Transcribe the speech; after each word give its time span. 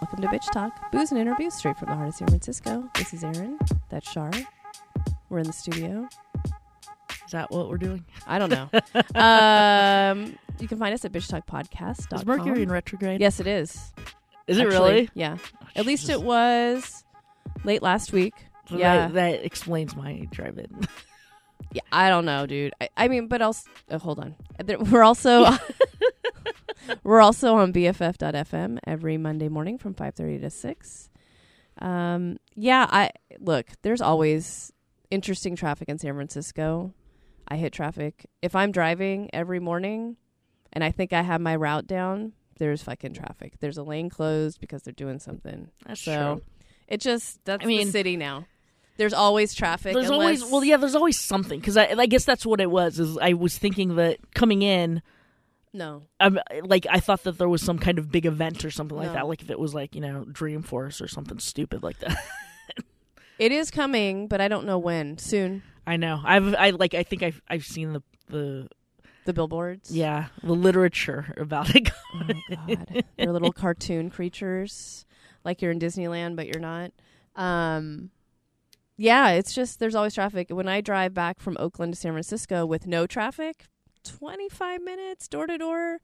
Welcome 0.00 0.22
to 0.22 0.28
Bitch 0.28 0.50
Talk, 0.52 0.92
booze 0.92 1.10
and 1.10 1.20
interviews 1.20 1.54
straight 1.54 1.76
from 1.76 1.88
the 1.88 1.94
heart 1.96 2.08
of 2.08 2.14
San 2.14 2.28
Francisco. 2.28 2.88
This 2.94 3.12
is 3.12 3.24
Erin. 3.24 3.58
That's 3.88 4.08
Shar. 4.10 4.30
We're 5.28 5.38
in 5.40 5.46
the 5.46 5.52
studio. 5.52 6.08
Is 7.24 7.32
that 7.32 7.50
what 7.50 7.68
we're 7.68 7.78
doing? 7.78 8.04
I 8.26 8.38
don't 8.38 8.50
know. 8.50 8.70
um, 9.20 10.38
you 10.60 10.68
can 10.68 10.78
find 10.78 10.94
us 10.94 11.04
at 11.04 11.12
bitchtalkpodcast.com. 11.12 12.18
Is 12.20 12.26
Mercury 12.26 12.62
in 12.62 12.70
retrograde? 12.70 13.20
Yes, 13.20 13.40
it 13.40 13.46
is. 13.48 13.92
Is 14.46 14.58
it 14.58 14.66
actually. 14.66 14.90
really? 14.90 15.10
Yeah. 15.14 15.36
Oh, 15.62 15.66
At 15.74 15.84
least 15.84 16.08
it 16.08 16.22
was 16.22 17.04
late 17.64 17.82
last 17.82 18.12
week. 18.12 18.34
So 18.70 18.76
yeah. 18.78 19.08
That, 19.08 19.14
that 19.14 19.44
explains 19.44 19.96
my 19.96 20.28
drive-in. 20.30 20.86
Yeah, 21.72 21.82
I 21.92 22.08
don't 22.08 22.24
know, 22.24 22.46
dude. 22.46 22.72
I, 22.80 22.88
I 22.96 23.08
mean, 23.08 23.26
but 23.26 23.42
else, 23.42 23.64
uh, 23.90 23.98
hold 23.98 24.20
on. 24.20 24.36
We're 24.90 25.02
also 25.02 25.44
we're 27.02 27.20
also 27.20 27.56
on 27.56 27.72
BFF.fm 27.72 28.78
every 28.86 29.16
Monday 29.18 29.48
morning 29.48 29.78
from 29.78 29.94
five 29.94 30.14
thirty 30.14 30.38
to 30.38 30.50
six. 30.50 31.08
Um, 31.80 32.38
yeah, 32.54 32.86
I 32.90 33.10
look. 33.38 33.66
There's 33.82 34.00
always 34.00 34.72
interesting 35.10 35.56
traffic 35.56 35.88
in 35.88 35.98
San 35.98 36.14
Francisco. 36.14 36.92
I 37.46 37.56
hit 37.56 37.72
traffic 37.72 38.26
if 38.42 38.54
I'm 38.54 38.72
driving 38.72 39.30
every 39.32 39.60
morning, 39.60 40.16
and 40.72 40.82
I 40.84 40.90
think 40.90 41.12
I 41.12 41.22
have 41.22 41.40
my 41.40 41.56
route 41.56 41.86
down. 41.86 42.32
There's 42.58 42.82
fucking 42.82 43.14
traffic. 43.14 43.54
There's 43.60 43.78
a 43.78 43.84
lane 43.84 44.10
closed 44.10 44.60
because 44.60 44.82
they're 44.82 44.92
doing 44.92 45.18
something. 45.20 45.68
That's 45.86 46.02
So 46.02 46.34
true. 46.34 46.42
it 46.88 47.00
just 47.00 47.44
that's 47.44 47.64
I 47.64 47.66
mean- 47.66 47.86
the 47.86 47.92
city 47.92 48.16
now. 48.16 48.46
There's 48.96 49.12
always 49.12 49.54
traffic. 49.54 49.94
There's 49.94 50.10
unless- 50.10 50.42
always 50.42 50.44
well, 50.52 50.64
yeah. 50.64 50.76
There's 50.76 50.96
always 50.96 51.20
something 51.20 51.60
because 51.60 51.76
I, 51.76 51.84
I 51.96 52.06
guess 52.06 52.24
that's 52.24 52.44
what 52.44 52.60
it 52.60 52.68
was. 52.68 52.98
Is 52.98 53.16
I 53.18 53.32
was 53.34 53.56
thinking 53.56 53.94
that 53.94 54.18
coming 54.34 54.62
in, 54.62 55.02
no. 55.72 56.02
Like 56.62 56.86
I 56.90 57.00
thought 57.00 57.24
that 57.24 57.38
there 57.38 57.48
was 57.48 57.62
some 57.62 57.78
kind 57.78 57.98
of 57.98 58.10
big 58.10 58.26
event 58.26 58.64
or 58.64 58.70
something 58.70 58.96
like 58.96 59.08
No. 59.08 59.12
that. 59.14 59.26
Like 59.28 59.42
if 59.42 59.50
it 59.50 59.58
was 59.58 59.74
like 59.74 59.94
you 59.94 60.00
know 60.00 60.24
Dreamforce 60.30 61.00
or 61.02 61.08
something 61.08 61.38
stupid 61.38 61.82
like 61.82 61.98
that. 62.00 62.16
It 63.38 63.52
is 63.52 63.70
coming, 63.70 64.26
but 64.26 64.40
I 64.40 64.48
don't 64.48 64.66
know 64.66 64.78
when. 64.78 65.16
Soon. 65.16 65.62
I 65.86 65.96
know. 65.96 66.20
I've 66.24 66.56
I 66.56 66.70
like 66.70 66.94
I 66.94 67.04
think 67.04 67.22
I've 67.22 67.40
I've 67.48 67.64
seen 67.64 67.92
the 67.92 68.02
the 68.28 68.68
The 69.26 69.32
billboards. 69.32 69.92
yeah 69.94 70.26
the 70.42 70.54
literature 70.54 71.32
about 71.36 71.72
it. 71.74 71.88
Oh 72.14 72.24
my 72.24 72.74
God. 72.74 73.04
They're 73.16 73.32
little 73.32 73.52
cartoon 73.52 74.10
creatures, 74.10 75.06
like 75.44 75.62
you're 75.62 75.70
in 75.70 75.78
Disneyland, 75.78 76.34
but 76.34 76.46
you're 76.48 76.58
not. 76.60 76.90
Um, 77.36 78.10
yeah, 78.96 79.28
it's 79.30 79.54
just 79.54 79.78
there's 79.78 79.94
always 79.94 80.14
traffic. 80.14 80.50
When 80.50 80.66
I 80.66 80.80
drive 80.80 81.14
back 81.14 81.38
from 81.38 81.56
Oakland 81.60 81.94
to 81.94 82.00
San 82.00 82.10
Francisco 82.12 82.66
with 82.66 82.88
no 82.88 83.06
traffic, 83.06 83.66
25 84.08 84.82
minutes 84.82 85.28
door 85.28 85.46
to 85.46 85.58
door. 85.58 86.00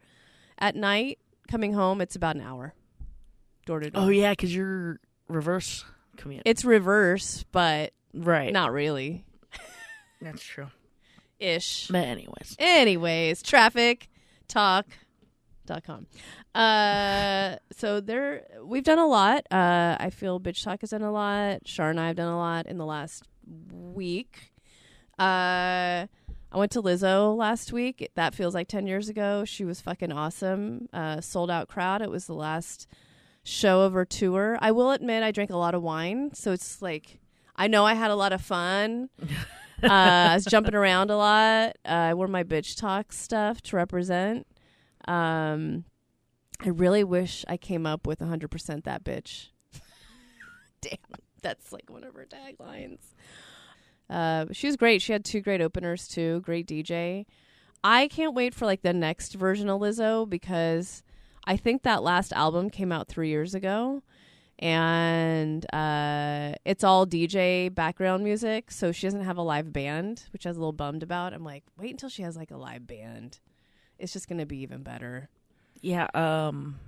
At 0.58 0.76
night, 0.76 1.18
coming 1.50 1.72
home, 1.72 2.00
it's 2.00 2.16
about 2.16 2.36
an 2.36 2.42
hour. 2.42 2.74
Door 3.66 3.80
to 3.80 3.90
door. 3.90 4.04
oh 4.04 4.08
yeah, 4.08 4.32
because 4.32 4.54
you're 4.54 5.00
reverse 5.28 5.84
commute. 6.16 6.42
It's 6.44 6.64
reverse, 6.64 7.44
but 7.50 7.92
right. 8.12 8.52
not 8.52 8.72
really. 8.72 9.24
That's 10.20 10.42
true. 10.42 10.68
Ish. 11.40 11.88
But 11.88 12.04
anyways, 12.04 12.56
Anyways, 12.58 13.42
traffic 13.42 14.08
talk 14.48 14.86
dot 15.66 15.82
com. 15.84 16.06
Uh, 16.54 17.56
so 17.72 18.00
there, 18.00 18.46
we've 18.62 18.84
done 18.84 18.98
a 19.00 19.06
lot. 19.06 19.44
Uh, 19.50 19.96
I 19.98 20.10
feel 20.10 20.38
bitch 20.38 20.62
talk 20.62 20.80
has 20.82 20.90
done 20.90 21.02
a 21.02 21.10
lot. 21.10 21.66
Shar 21.66 21.90
and 21.90 21.98
I 21.98 22.06
have 22.06 22.16
done 22.16 22.28
a 22.32 22.38
lot 22.38 22.66
in 22.66 22.78
the 22.78 22.86
last 22.86 23.24
week. 23.72 24.52
Uh, 25.18 26.06
I 26.54 26.56
went 26.56 26.70
to 26.72 26.82
Lizzo 26.82 27.36
last 27.36 27.72
week. 27.72 28.08
That 28.14 28.32
feels 28.32 28.54
like 28.54 28.68
ten 28.68 28.86
years 28.86 29.08
ago. 29.08 29.44
She 29.44 29.64
was 29.64 29.80
fucking 29.80 30.12
awesome. 30.12 30.88
Uh, 30.92 31.20
sold 31.20 31.50
out 31.50 31.66
crowd. 31.66 32.00
It 32.00 32.10
was 32.10 32.26
the 32.26 32.34
last 32.34 32.86
show 33.42 33.80
of 33.80 33.92
her 33.94 34.04
tour. 34.04 34.56
I 34.60 34.70
will 34.70 34.92
admit, 34.92 35.24
I 35.24 35.32
drank 35.32 35.50
a 35.50 35.56
lot 35.56 35.74
of 35.74 35.82
wine, 35.82 36.32
so 36.32 36.52
it's 36.52 36.80
like 36.80 37.18
I 37.56 37.66
know 37.66 37.84
I 37.84 37.94
had 37.94 38.12
a 38.12 38.14
lot 38.14 38.32
of 38.32 38.40
fun. 38.40 39.10
uh, 39.82 39.88
I 39.88 40.34
was 40.34 40.44
jumping 40.44 40.76
around 40.76 41.10
a 41.10 41.16
lot. 41.16 41.76
Uh, 41.84 41.88
I 41.88 42.14
wore 42.14 42.28
my 42.28 42.44
bitch 42.44 42.78
talk 42.78 43.12
stuff 43.12 43.60
to 43.62 43.76
represent. 43.76 44.46
Um, 45.08 45.84
I 46.60 46.68
really 46.68 47.02
wish 47.02 47.44
I 47.48 47.56
came 47.56 47.84
up 47.84 48.06
with 48.06 48.20
100% 48.20 48.84
that 48.84 49.02
bitch. 49.02 49.48
Damn, 50.80 50.98
that's 51.42 51.72
like 51.72 51.90
one 51.90 52.04
of 52.04 52.14
her 52.14 52.26
taglines. 52.26 53.00
Uh, 54.10 54.46
she 54.52 54.66
was 54.66 54.76
great. 54.76 55.00
She 55.02 55.12
had 55.12 55.24
two 55.24 55.40
great 55.40 55.60
openers 55.60 56.06
too. 56.08 56.40
Great 56.40 56.66
DJ. 56.66 57.26
I 57.82 58.08
can't 58.08 58.34
wait 58.34 58.54
for 58.54 58.64
like 58.66 58.82
the 58.82 58.92
next 58.92 59.34
version 59.34 59.68
of 59.68 59.80
Lizzo 59.80 60.28
because 60.28 61.02
I 61.46 61.56
think 61.56 61.82
that 61.82 62.02
last 62.02 62.32
album 62.32 62.70
came 62.70 62.90
out 62.92 63.08
three 63.08 63.28
years 63.28 63.54
ago, 63.54 64.02
and 64.58 65.66
uh, 65.74 66.54
it's 66.64 66.84
all 66.84 67.06
DJ 67.06 67.74
background 67.74 68.24
music. 68.24 68.70
So 68.70 68.92
she 68.92 69.06
doesn't 69.06 69.24
have 69.24 69.36
a 69.36 69.42
live 69.42 69.72
band, 69.72 70.24
which 70.32 70.46
I 70.46 70.50
was 70.50 70.56
a 70.56 70.60
little 70.60 70.72
bummed 70.72 71.02
about. 71.02 71.32
I'm 71.34 71.44
like, 71.44 71.64
wait 71.78 71.90
until 71.90 72.08
she 72.08 72.22
has 72.22 72.36
like 72.36 72.50
a 72.50 72.56
live 72.56 72.86
band. 72.86 73.40
It's 73.98 74.12
just 74.12 74.28
gonna 74.28 74.46
be 74.46 74.58
even 74.58 74.82
better. 74.82 75.28
yeah. 75.80 76.08
Um, 76.14 76.78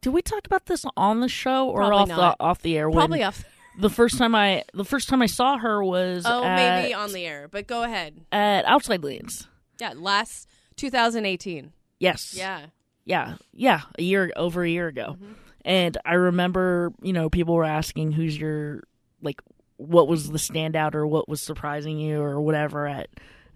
did 0.00 0.10
we 0.12 0.22
talk 0.22 0.46
about 0.46 0.66
this 0.66 0.84
on 0.96 1.20
the 1.20 1.28
show 1.28 1.68
or 1.68 1.78
Probably 1.80 1.98
off 1.98 2.08
not. 2.08 2.38
the 2.38 2.44
off 2.44 2.62
the 2.62 2.76
air? 2.78 2.88
Probably 2.90 3.18
when 3.20 3.26
off. 3.28 3.44
The 3.78 3.90
first 3.90 4.18
time 4.18 4.34
I 4.34 4.64
the 4.74 4.84
first 4.84 5.08
time 5.08 5.22
I 5.22 5.26
saw 5.26 5.56
her 5.58 5.82
was 5.84 6.24
Oh, 6.26 6.42
at, 6.44 6.56
maybe 6.82 6.94
on 6.94 7.12
the 7.12 7.24
air, 7.24 7.48
but 7.50 7.66
go 7.66 7.82
ahead. 7.84 8.20
at 8.32 8.64
Outside 8.64 9.04
Lands. 9.04 9.46
Yeah, 9.80 9.94
last 9.96 10.48
2018. 10.76 11.72
Yes. 12.00 12.34
Yeah. 12.36 12.66
Yeah. 13.04 13.36
Yeah. 13.52 13.82
A 13.98 14.02
year 14.02 14.32
over 14.36 14.62
a 14.64 14.68
year 14.68 14.88
ago. 14.88 15.16
Mm-hmm. 15.16 15.32
And 15.64 15.98
I 16.04 16.14
remember, 16.14 16.92
you 17.02 17.12
know, 17.12 17.28
people 17.30 17.54
were 17.54 17.64
asking 17.64 18.12
who's 18.12 18.36
your 18.38 18.82
like 19.22 19.40
what 19.76 20.08
was 20.08 20.28
the 20.30 20.38
standout 20.38 20.94
or 20.94 21.06
what 21.06 21.28
was 21.28 21.40
surprising 21.40 21.98
you 21.98 22.20
or 22.20 22.40
whatever 22.40 22.86
at 22.86 23.08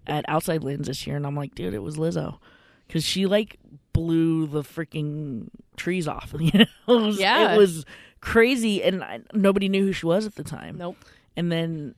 at 0.07 0.25
Outside 0.27 0.63
Lands 0.63 0.87
this 0.87 1.05
year 1.07 1.15
and 1.17 1.25
I'm 1.27 1.35
like, 1.35 1.55
dude, 1.55 1.73
it 1.73 1.83
was 1.83 1.97
Lizzo. 1.97 2.37
Cuz 2.89 3.03
she 3.03 3.25
like 3.25 3.57
blew 3.93 4.47
the 4.47 4.61
freaking 4.61 5.49
trees 5.77 6.07
off, 6.07 6.33
you 6.39 6.51
know. 6.59 6.65
It 6.95 7.01
was, 7.01 7.19
Yeah. 7.19 7.53
It 7.53 7.57
was 7.57 7.85
crazy 8.23 8.81
and 8.81 9.03
I, 9.03 9.19
nobody 9.33 9.67
knew 9.69 9.85
who 9.85 9.91
she 9.91 10.05
was 10.05 10.25
at 10.25 10.35
the 10.35 10.43
time. 10.43 10.77
Nope. 10.77 10.97
And 11.35 11.51
then 11.51 11.93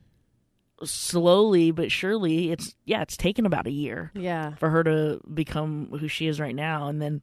slowly 0.82 1.70
but 1.70 1.90
surely 1.90 2.50
it's 2.50 2.74
yeah, 2.84 3.00
it's 3.02 3.16
taken 3.16 3.46
about 3.46 3.66
a 3.66 3.70
year 3.70 4.10
Yeah. 4.14 4.54
for 4.56 4.68
her 4.70 4.84
to 4.84 5.20
become 5.32 5.88
who 5.98 6.08
she 6.08 6.26
is 6.26 6.38
right 6.40 6.54
now. 6.54 6.88
And 6.88 7.00
then 7.00 7.22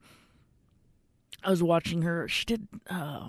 I 1.43 1.49
was 1.49 1.61
watching 1.61 2.03
her. 2.03 2.27
She 2.29 2.45
did. 2.45 2.67
Uh, 2.89 3.27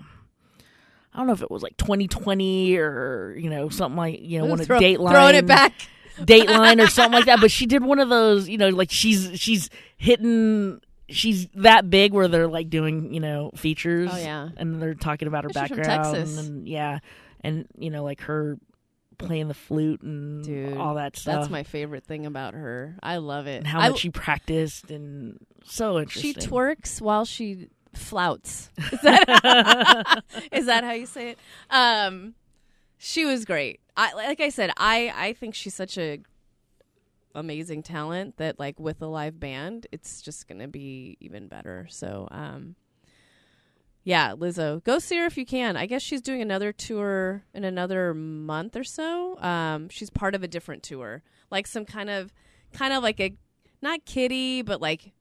I 1.13 1.17
don't 1.17 1.27
know 1.27 1.33
if 1.33 1.41
it 1.41 1.51
was 1.51 1.61
like 1.63 1.75
2020 1.77 2.77
or 2.77 3.35
you 3.37 3.49
know 3.49 3.69
something 3.69 3.97
like 3.97 4.19
you 4.21 4.39
know 4.39 4.45
one 4.45 4.59
of 4.59 4.65
Throw- 4.65 4.79
Dateline, 4.79 5.11
Throwing 5.11 5.35
it 5.35 5.45
back. 5.45 5.73
Dateline 6.19 6.81
or 6.81 6.87
something 6.87 7.11
like 7.11 7.25
that. 7.25 7.41
But 7.41 7.51
she 7.51 7.65
did 7.65 7.83
one 7.83 7.99
of 7.99 8.07
those. 8.07 8.47
You 8.47 8.57
know, 8.57 8.69
like 8.69 8.89
she's 8.89 9.37
she's 9.39 9.69
hitting. 9.97 10.79
She's 11.09 11.47
that 11.55 11.89
big 11.89 12.13
where 12.13 12.27
they're 12.27 12.47
like 12.47 12.69
doing 12.69 13.13
you 13.13 13.19
know 13.19 13.51
features. 13.55 14.09
Oh, 14.11 14.17
yeah. 14.17 14.49
and 14.57 14.81
they're 14.81 14.93
talking 14.95 15.27
about 15.27 15.43
her 15.43 15.49
She's 15.51 15.67
from 15.67 15.77
background 15.77 16.15
Texas. 16.15 16.47
and 16.47 16.67
yeah, 16.67 16.99
and 17.41 17.67
you 17.77 17.89
know 17.91 18.03
like 18.03 18.21
her 18.21 18.57
playing 19.17 19.47
the 19.47 19.53
flute 19.53 20.01
and 20.01 20.43
Dude, 20.43 20.77
all 20.77 20.95
that 20.95 21.15
stuff. 21.15 21.41
That's 21.41 21.49
my 21.49 21.63
favorite 21.63 22.03
thing 22.05 22.25
about 22.25 22.53
her. 22.53 22.97
I 23.01 23.17
love 23.17 23.47
it. 23.47 23.57
and 23.57 23.67
how 23.67 23.79
I- 23.79 23.89
much 23.89 23.99
she 23.99 24.09
practiced 24.09 24.89
and 24.91 25.37
so 25.63 25.99
interesting. 25.99 26.33
she 26.33 26.39
twerks 26.47 26.99
while 27.01 27.23
she 27.25 27.69
flouts. 27.93 28.69
Is 28.91 28.99
that, 29.01 30.23
is 30.51 30.65
that 30.65 30.83
how 30.83 30.91
you 30.91 31.05
say 31.05 31.29
it? 31.29 31.39
Um, 31.69 32.33
she 32.97 33.25
was 33.25 33.45
great. 33.45 33.79
I 33.95 34.13
like 34.13 34.41
I 34.41 34.49
said, 34.49 34.71
I 34.75 35.13
I 35.15 35.33
think 35.33 35.55
she's 35.55 35.73
such 35.75 35.97
a 35.97 36.19
amazing 37.35 37.83
talent 37.83 38.37
that 38.37 38.57
like 38.59 38.79
with 38.79 39.01
a 39.01 39.07
live 39.07 39.39
band, 39.39 39.85
it's 39.91 40.21
just 40.21 40.47
gonna 40.47 40.67
be 40.67 41.17
even 41.19 41.47
better. 41.47 41.85
So 41.89 42.27
um. 42.31 42.75
Yeah, 44.07 44.33
Lizzo. 44.35 44.83
Go 44.83 44.99
see 44.99 45.17
her 45.17 45.25
if 45.25 45.35
you 45.35 45.47
can. 45.47 45.75
I 45.75 45.87
guess 45.87 46.03
she's 46.03 46.21
doing 46.21 46.39
another 46.39 46.71
tour 46.71 47.43
in 47.55 47.63
another 47.63 48.13
month 48.13 48.75
or 48.75 48.83
so. 48.83 49.39
Um, 49.39 49.89
she's 49.89 50.11
part 50.11 50.35
of 50.35 50.43
a 50.43 50.47
different 50.47 50.83
tour, 50.83 51.23
like 51.49 51.65
some 51.65 51.85
kind 51.85 52.11
of, 52.11 52.31
kind 52.71 52.93
of 52.93 53.01
like 53.01 53.19
a, 53.19 53.33
not 53.81 54.05
kiddie, 54.05 54.61
but 54.61 54.79
like 54.79 55.13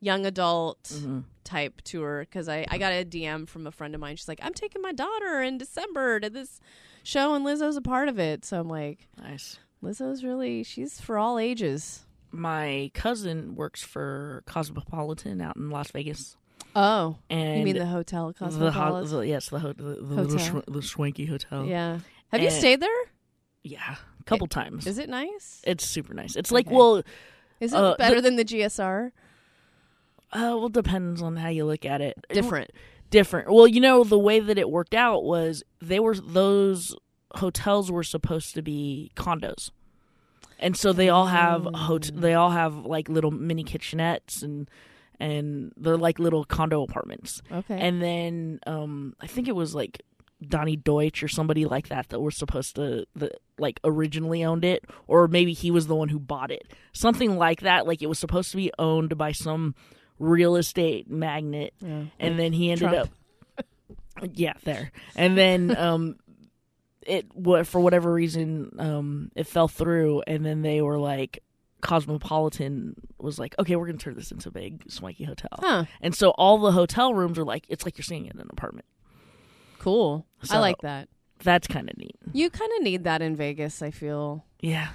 young 0.00 0.24
adult 0.24 0.82
Mm-hmm. 0.84 1.18
type 1.44 1.82
tour. 1.82 2.20
Because 2.20 2.48
I, 2.48 2.64
I 2.70 2.78
got 2.78 2.92
a 2.94 3.04
DM 3.04 3.46
from 3.46 3.66
a 3.66 3.70
friend 3.70 3.94
of 3.94 4.00
mine. 4.00 4.16
She's 4.16 4.28
like, 4.28 4.40
I'm 4.42 4.54
taking 4.54 4.80
my 4.80 4.92
daughter 4.92 5.42
in 5.42 5.58
December 5.58 6.18
to 6.20 6.30
this 6.30 6.60
show, 7.02 7.34
and 7.34 7.44
Lizzo's 7.44 7.76
a 7.76 7.82
part 7.82 8.08
of 8.08 8.18
it. 8.18 8.46
So 8.46 8.58
I'm 8.58 8.68
like, 8.68 9.06
Nice. 9.22 9.58
Lizzo's 9.84 10.24
really, 10.24 10.62
she's 10.64 11.00
for 11.00 11.18
all 11.18 11.38
ages. 11.38 12.04
My 12.32 12.90
cousin 12.94 13.54
works 13.54 13.82
for 13.82 14.42
Cosmopolitan 14.46 15.40
out 15.40 15.56
in 15.56 15.70
Las 15.70 15.90
Vegas, 15.92 16.36
Oh, 16.76 17.18
and 17.30 17.58
you 17.60 17.64
mean 17.64 17.76
the 17.78 17.86
hotel 17.86 18.32
the, 18.36 18.44
ho- 18.44 18.50
Cosmopolitan? 18.50 19.10
the 19.18 19.26
yes 19.28 19.48
the 19.50 19.58
ho- 19.60 19.72
the, 19.72 19.82
the, 19.82 19.90
little 20.02 20.38
Hotel. 20.38 20.62
the 20.66 20.82
swanky 20.82 21.26
hotel. 21.26 21.64
yeah. 21.64 22.00
Have 22.32 22.42
you 22.42 22.50
stayed 22.50 22.80
there? 22.80 22.90
yeah, 23.62 23.96
a 24.18 24.22
couple 24.24 24.46
times. 24.48 24.86
Is 24.86 24.98
it 24.98 25.08
nice? 25.08 25.60
It's 25.64 25.84
super 25.86 26.12
nice. 26.14 26.34
It's 26.34 26.50
like 26.50 26.66
Okay. 26.66 26.74
well, 26.74 27.02
Is 27.60 27.72
it 27.72 27.76
uh, 27.78 27.94
better 27.96 28.20
than 28.20 28.34
the 28.36 28.44
GSR? 28.44 29.12
uh, 30.32 30.56
well 30.58 30.68
depends 30.68 31.22
on 31.22 31.36
how 31.36 31.48
you 31.48 31.64
look 31.64 31.84
at 31.84 32.00
it. 32.00 32.16
Different. 32.30 32.70
different. 33.10 33.52
Well, 33.52 33.68
you 33.68 33.80
know, 33.80 34.02
the 34.02 34.18
way 34.18 34.40
that 34.40 34.58
it 34.58 34.68
worked 34.68 34.94
out 34.94 35.22
was 35.22 35.62
they 35.80 36.00
were 36.00 36.16
those 36.16 36.96
hotels 37.34 37.90
were 37.90 38.02
supposed 38.04 38.54
to 38.54 38.62
be 38.62 39.10
condos. 39.16 39.70
And 40.58 40.76
so 40.76 40.92
they 40.92 41.08
all 41.08 41.26
have 41.26 41.66
hot- 41.74 42.10
they 42.14 42.34
all 42.34 42.50
have 42.50 42.74
like 42.86 43.08
little 43.08 43.30
mini 43.30 43.64
kitchenettes 43.64 44.42
and 44.42 44.68
and 45.20 45.72
they're 45.76 45.96
like 45.96 46.18
little 46.18 46.44
condo 46.44 46.82
apartments. 46.82 47.42
Okay. 47.52 47.78
And 47.78 48.00
then 48.02 48.60
um 48.66 49.14
I 49.20 49.26
think 49.26 49.48
it 49.48 49.54
was 49.56 49.74
like 49.74 50.02
Donnie 50.46 50.76
Deutsch 50.76 51.22
or 51.22 51.28
somebody 51.28 51.64
like 51.64 51.88
that 51.88 52.08
that 52.10 52.20
were 52.20 52.30
supposed 52.30 52.76
to 52.76 53.06
the 53.14 53.30
like 53.58 53.80
originally 53.84 54.44
owned 54.44 54.64
it 54.64 54.84
or 55.06 55.26
maybe 55.28 55.52
he 55.52 55.70
was 55.70 55.86
the 55.86 55.94
one 55.96 56.08
who 56.08 56.18
bought 56.18 56.50
it. 56.50 56.66
Something 56.92 57.36
like 57.36 57.60
that 57.62 57.86
like 57.86 58.00
it 58.02 58.06
was 58.08 58.18
supposed 58.18 58.50
to 58.52 58.56
be 58.56 58.70
owned 58.78 59.16
by 59.18 59.32
some 59.32 59.74
real 60.18 60.54
estate 60.56 61.10
magnate 61.10 61.74
Yeah. 61.80 62.04
and 62.20 62.38
then 62.38 62.52
he 62.52 62.70
ended 62.70 62.88
Trump. 62.90 63.10
up 63.10 63.66
yeah 64.32 64.52
there 64.62 64.92
and 65.16 65.36
then 65.36 65.76
um 65.76 66.16
it 67.06 67.26
what 67.34 67.66
for 67.66 67.80
whatever 67.80 68.12
reason 68.12 68.70
um 68.78 69.30
it 69.34 69.46
fell 69.46 69.68
through 69.68 70.22
and 70.26 70.44
then 70.44 70.62
they 70.62 70.80
were 70.82 70.98
like 70.98 71.42
cosmopolitan 71.80 72.94
was 73.18 73.38
like 73.38 73.54
okay 73.58 73.76
we're 73.76 73.86
gonna 73.86 73.98
turn 73.98 74.14
this 74.14 74.30
into 74.32 74.48
a 74.48 74.52
big 74.52 74.82
swanky 74.90 75.24
hotel 75.24 75.48
Huh. 75.58 75.84
and 76.00 76.14
so 76.14 76.30
all 76.30 76.58
the 76.58 76.72
hotel 76.72 77.14
rooms 77.14 77.38
are 77.38 77.44
like 77.44 77.66
it's 77.68 77.84
like 77.84 77.96
you're 77.98 78.02
staying 78.04 78.26
in 78.26 78.38
an 78.38 78.48
apartment 78.50 78.86
Cool. 79.78 80.24
I 80.50 80.60
like 80.60 80.78
that. 80.80 81.08
that's 81.42 81.66
kind 81.66 81.90
of 81.90 81.96
neat 81.98 82.16
You 82.32 82.48
kind 82.48 82.70
of 82.78 82.82
need 82.82 83.04
that 83.04 83.20
in 83.20 83.36
Vegas, 83.36 83.82
I 83.82 83.90
feel. 83.90 84.44
yeah 84.60 84.88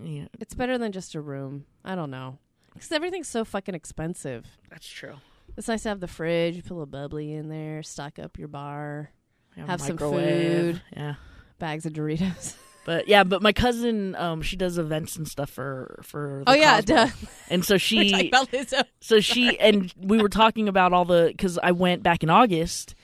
yeah 0.00 0.26
It's 0.40 0.54
better 0.54 0.78
than 0.78 0.92
just 0.92 1.14
a 1.16 1.20
room. 1.20 1.64
I 1.84 1.94
don't 1.96 2.10
know. 2.12 2.38
Because 2.72 2.92
everything's 2.92 3.26
so 3.28 3.44
fucking 3.44 3.74
expensive. 3.74 4.46
that's 4.70 4.86
true 4.86 5.16
It's 5.56 5.66
nice 5.66 5.82
to 5.82 5.88
have 5.88 5.98
the 6.00 6.06
fridge, 6.06 6.62
put 6.62 6.70
a 6.70 6.74
little 6.74 6.86
bubbly 6.86 7.32
in 7.32 7.48
there, 7.48 7.82
stock 7.82 8.18
up 8.20 8.38
your 8.38 8.46
bar, 8.48 9.10
Yeah, 9.56 9.66
Have 9.66 9.80
some 9.80 9.98
food. 9.98 10.80
yeah 10.96 11.14
bags 11.58 11.86
of 11.86 11.92
Doritos. 11.92 12.54
but 12.86 13.06
yeah 13.06 13.22
but 13.22 13.42
my 13.42 13.52
cousin 13.52 14.14
um 14.14 14.40
she 14.40 14.56
does 14.56 14.78
events 14.78 15.16
and 15.16 15.28
stuff 15.28 15.50
for 15.50 16.00
for 16.02 16.42
the 16.46 16.52
oh, 16.52 16.54
yeah. 16.54 16.80
Duh. 16.80 17.08
and 17.50 17.64
so 17.64 17.76
she 17.78 18.10
talking 18.10 18.28
about 18.28 18.50
Lizzo. 18.50 18.82
So 19.00 19.20
she 19.20 19.58
and 19.60 19.92
we 19.98 20.22
were 20.22 20.28
talking 20.30 20.68
about 20.68 20.92
all 20.92 21.04
the 21.04 21.28
because 21.28 21.58
I 21.62 21.72
went 21.72 22.02
back 22.02 22.22
in 22.22 22.30
August, 22.30 22.94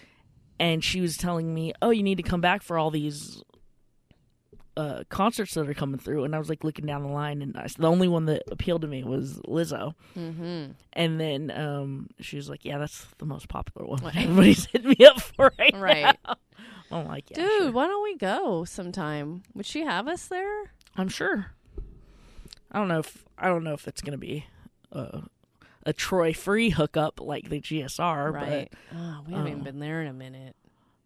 and 0.58 0.82
she 0.82 1.00
was 1.00 1.16
telling 1.16 1.52
me, 1.52 1.72
"Oh, 1.82 1.90
you 1.90 2.02
need 2.02 2.16
to 2.16 2.22
come 2.22 2.40
back 2.40 2.62
for 2.62 2.78
all 2.78 2.90
these 2.90 3.42
uh, 4.76 5.04
concerts 5.08 5.54
that 5.54 5.68
are 5.68 5.74
coming 5.74 5.98
through." 5.98 6.24
And 6.24 6.34
I 6.34 6.38
was 6.38 6.48
like 6.48 6.64
looking 6.64 6.86
down 6.86 7.02
the 7.02 7.08
line, 7.08 7.42
and 7.42 7.56
I, 7.56 7.66
the 7.76 7.88
only 7.88 8.08
one 8.08 8.26
that 8.26 8.42
appealed 8.50 8.82
to 8.82 8.88
me 8.88 9.04
was 9.04 9.38
Lizzo. 9.46 9.94
Mm-hmm. 10.16 10.72
And 10.92 11.20
then 11.20 11.50
um, 11.50 12.08
she 12.20 12.36
was 12.36 12.48
like, 12.48 12.64
"Yeah, 12.64 12.78
that's 12.78 13.06
the 13.18 13.26
most 13.26 13.48
popular 13.48 13.86
one. 13.86 14.02
Everybody's 14.16 14.66
hitting 14.66 14.94
me 14.98 15.06
up 15.06 15.20
for 15.20 15.52
right, 15.58 15.74
Right. 15.76 16.16
now." 16.26 16.36
I'm 16.94 17.06
like, 17.08 17.30
yeah, 17.30 17.36
Dude, 17.38 17.48
sure. 17.62 17.72
why 17.72 17.86
don't 17.86 18.02
we 18.02 18.16
go 18.16 18.64
sometime? 18.64 19.42
Would 19.54 19.66
she 19.66 19.82
have 19.82 20.06
us 20.08 20.26
there? 20.26 20.72
I'm 20.96 21.08
sure. 21.08 21.46
I 22.70 22.78
don't 22.78 22.88
know 22.88 23.00
if 23.00 23.24
I 23.38 23.48
don't 23.48 23.64
know 23.64 23.74
if 23.74 23.86
it's 23.88 24.00
gonna 24.02 24.18
be 24.18 24.46
uh, 24.92 25.22
a 25.84 25.92
Troy 25.92 26.32
free 26.32 26.70
hookup 26.70 27.20
like 27.20 27.48
the 27.48 27.60
GSR, 27.60 28.32
right. 28.32 28.72
Oh, 28.94 29.20
we 29.26 29.32
haven't 29.34 29.48
even 29.48 29.60
uh, 29.60 29.64
been 29.64 29.78
there 29.80 30.00
in 30.02 30.08
a 30.08 30.12
minute. 30.12 30.56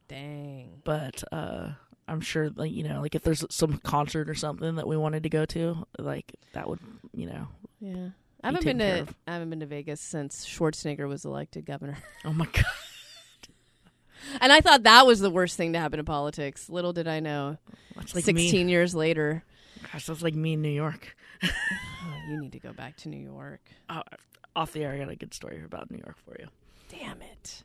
Dang. 0.09 0.81
but 0.85 1.23
uh 1.33 1.73
I'm 2.07 2.23
sure 2.23 2.49
like 2.49 2.73
you 2.73 2.83
know 2.83 3.03
like 3.03 3.15
if 3.15 3.23
there's 3.23 3.45
some 3.51 3.77
concert 3.79 4.31
or 4.31 4.35
something 4.35 4.77
that 4.77 4.87
we 4.87 4.97
wanted 4.97 5.25
to 5.25 5.29
go 5.29 5.45
to 5.45 5.87
like 5.99 6.33
that 6.55 6.67
would 6.67 6.81
you 7.13 7.27
know 7.27 7.49
Yeah. 7.81 8.09
I 8.43 8.47
haven't 8.47 8.65
been 8.65 8.79
to. 8.79 9.07
I 9.27 9.33
haven't 9.33 9.51
been 9.51 9.61
to 9.61 9.67
Vegas 9.67 10.01
since 10.01 10.47
Schwarzenegger 10.47 11.07
was 11.09 11.25
elected 11.27 11.67
governor. 11.67 11.99
oh 12.25 12.33
my 12.33 12.47
god 12.53 12.65
And 14.41 14.53
I 14.53 14.61
thought 14.61 14.83
that 14.85 15.07
was 15.07 15.21
the 15.21 15.31
worst 15.31 15.57
thing 15.57 15.73
to 15.73 15.79
happen 15.79 15.99
in 15.99 16.05
politics. 16.05 16.69
Little 16.69 16.93
did 16.93 17.09
I 17.09 17.21
know. 17.21 17.59
that's 17.97 18.15
like 18.15 18.25
16 18.25 18.67
me 18.67 18.73
years 18.73 18.95
later. 18.95 19.45
gosh 19.93 20.07
that's 20.07 20.23
like 20.23 20.35
me 20.35 20.55
in 20.55 20.63
New 20.63 20.69
York 20.71 21.17
Oh, 21.43 21.49
you 22.29 22.41
need 22.41 22.53
to 22.53 22.59
go 22.59 22.73
back 22.73 22.97
to 22.99 23.09
New 23.09 23.17
York. 23.23 23.61
oh, 23.89 24.03
off 24.57 24.73
the 24.73 24.83
air 24.85 24.93
I 24.93 24.99
got 24.99 25.09
a 25.11 25.17
good 25.17 25.33
story 25.35 25.63
about 25.65 25.91
New 25.91 25.99
York 25.99 26.17
for 26.25 26.37
you 26.39 26.47
Damn 26.91 27.21
it. 27.21 27.63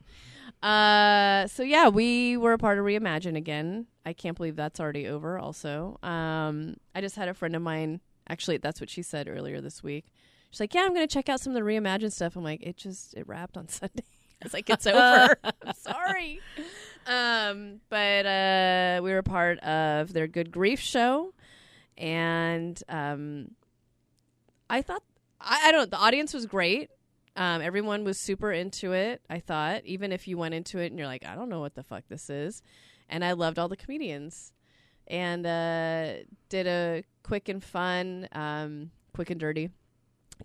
Uh, 0.62 1.46
so 1.46 1.62
yeah, 1.62 1.88
we 1.88 2.36
were 2.36 2.52
a 2.52 2.58
part 2.58 2.78
of 2.78 2.84
Reimagine 2.84 3.36
again. 3.36 3.86
I 4.04 4.12
can't 4.12 4.36
believe 4.36 4.54
that's 4.56 4.80
already 4.80 5.06
over. 5.08 5.38
Also, 5.38 5.98
um, 6.02 6.76
I 6.94 7.00
just 7.00 7.16
had 7.16 7.28
a 7.28 7.34
friend 7.34 7.56
of 7.56 7.62
mine. 7.62 8.00
Actually, 8.28 8.58
that's 8.58 8.80
what 8.80 8.90
she 8.90 9.02
said 9.02 9.26
earlier 9.28 9.60
this 9.62 9.82
week. 9.82 10.06
She's 10.50 10.60
like, 10.60 10.74
"Yeah, 10.74 10.82
I'm 10.82 10.92
gonna 10.94 11.06
check 11.06 11.28
out 11.30 11.40
some 11.40 11.54
of 11.54 11.62
the 11.62 11.68
Reimagine 11.68 12.12
stuff." 12.12 12.36
I'm 12.36 12.44
like, 12.44 12.62
"It 12.62 12.76
just 12.76 13.14
it 13.14 13.26
wrapped 13.26 13.56
on 13.56 13.68
Sunday." 13.68 14.04
I 14.44 14.46
was 14.46 14.52
like, 14.52 14.68
"It's 14.68 14.86
over." 14.86 15.36
I'm 15.44 15.74
sorry. 15.74 16.40
Um, 17.06 17.80
but 17.88 18.26
uh, 18.26 19.00
we 19.02 19.12
were 19.12 19.22
part 19.22 19.58
of 19.60 20.12
their 20.12 20.26
Good 20.26 20.52
Grief 20.52 20.80
show, 20.80 21.32
and 21.96 22.80
um, 22.90 23.52
I 24.68 24.82
thought 24.82 25.02
I, 25.40 25.68
I 25.68 25.72
don't. 25.72 25.80
Know 25.80 25.86
the 25.86 26.04
audience 26.04 26.34
was 26.34 26.44
great. 26.44 26.90
Um, 27.36 27.62
everyone 27.62 28.04
was 28.04 28.20
super 28.20 28.52
into 28.52 28.92
it. 28.92 29.22
I 29.30 29.40
thought, 29.40 29.82
even 29.86 30.12
if 30.12 30.28
you 30.28 30.36
went 30.36 30.52
into 30.52 30.78
it 30.78 30.86
and 30.88 30.98
you're 30.98 31.08
like, 31.08 31.24
I 31.26 31.34
don't 31.34 31.48
know 31.48 31.60
what 31.60 31.74
the 31.74 31.82
fuck 31.82 32.04
this 32.08 32.28
is, 32.28 32.60
and 33.08 33.24
I 33.24 33.32
loved 33.32 33.58
all 33.58 33.68
the 33.68 33.78
comedians, 33.78 34.52
and 35.06 35.46
uh, 35.46 36.24
did 36.50 36.66
a 36.66 37.02
quick 37.22 37.48
and 37.48 37.64
fun, 37.64 38.28
um, 38.32 38.90
quick 39.14 39.30
and 39.30 39.40
dirty 39.40 39.70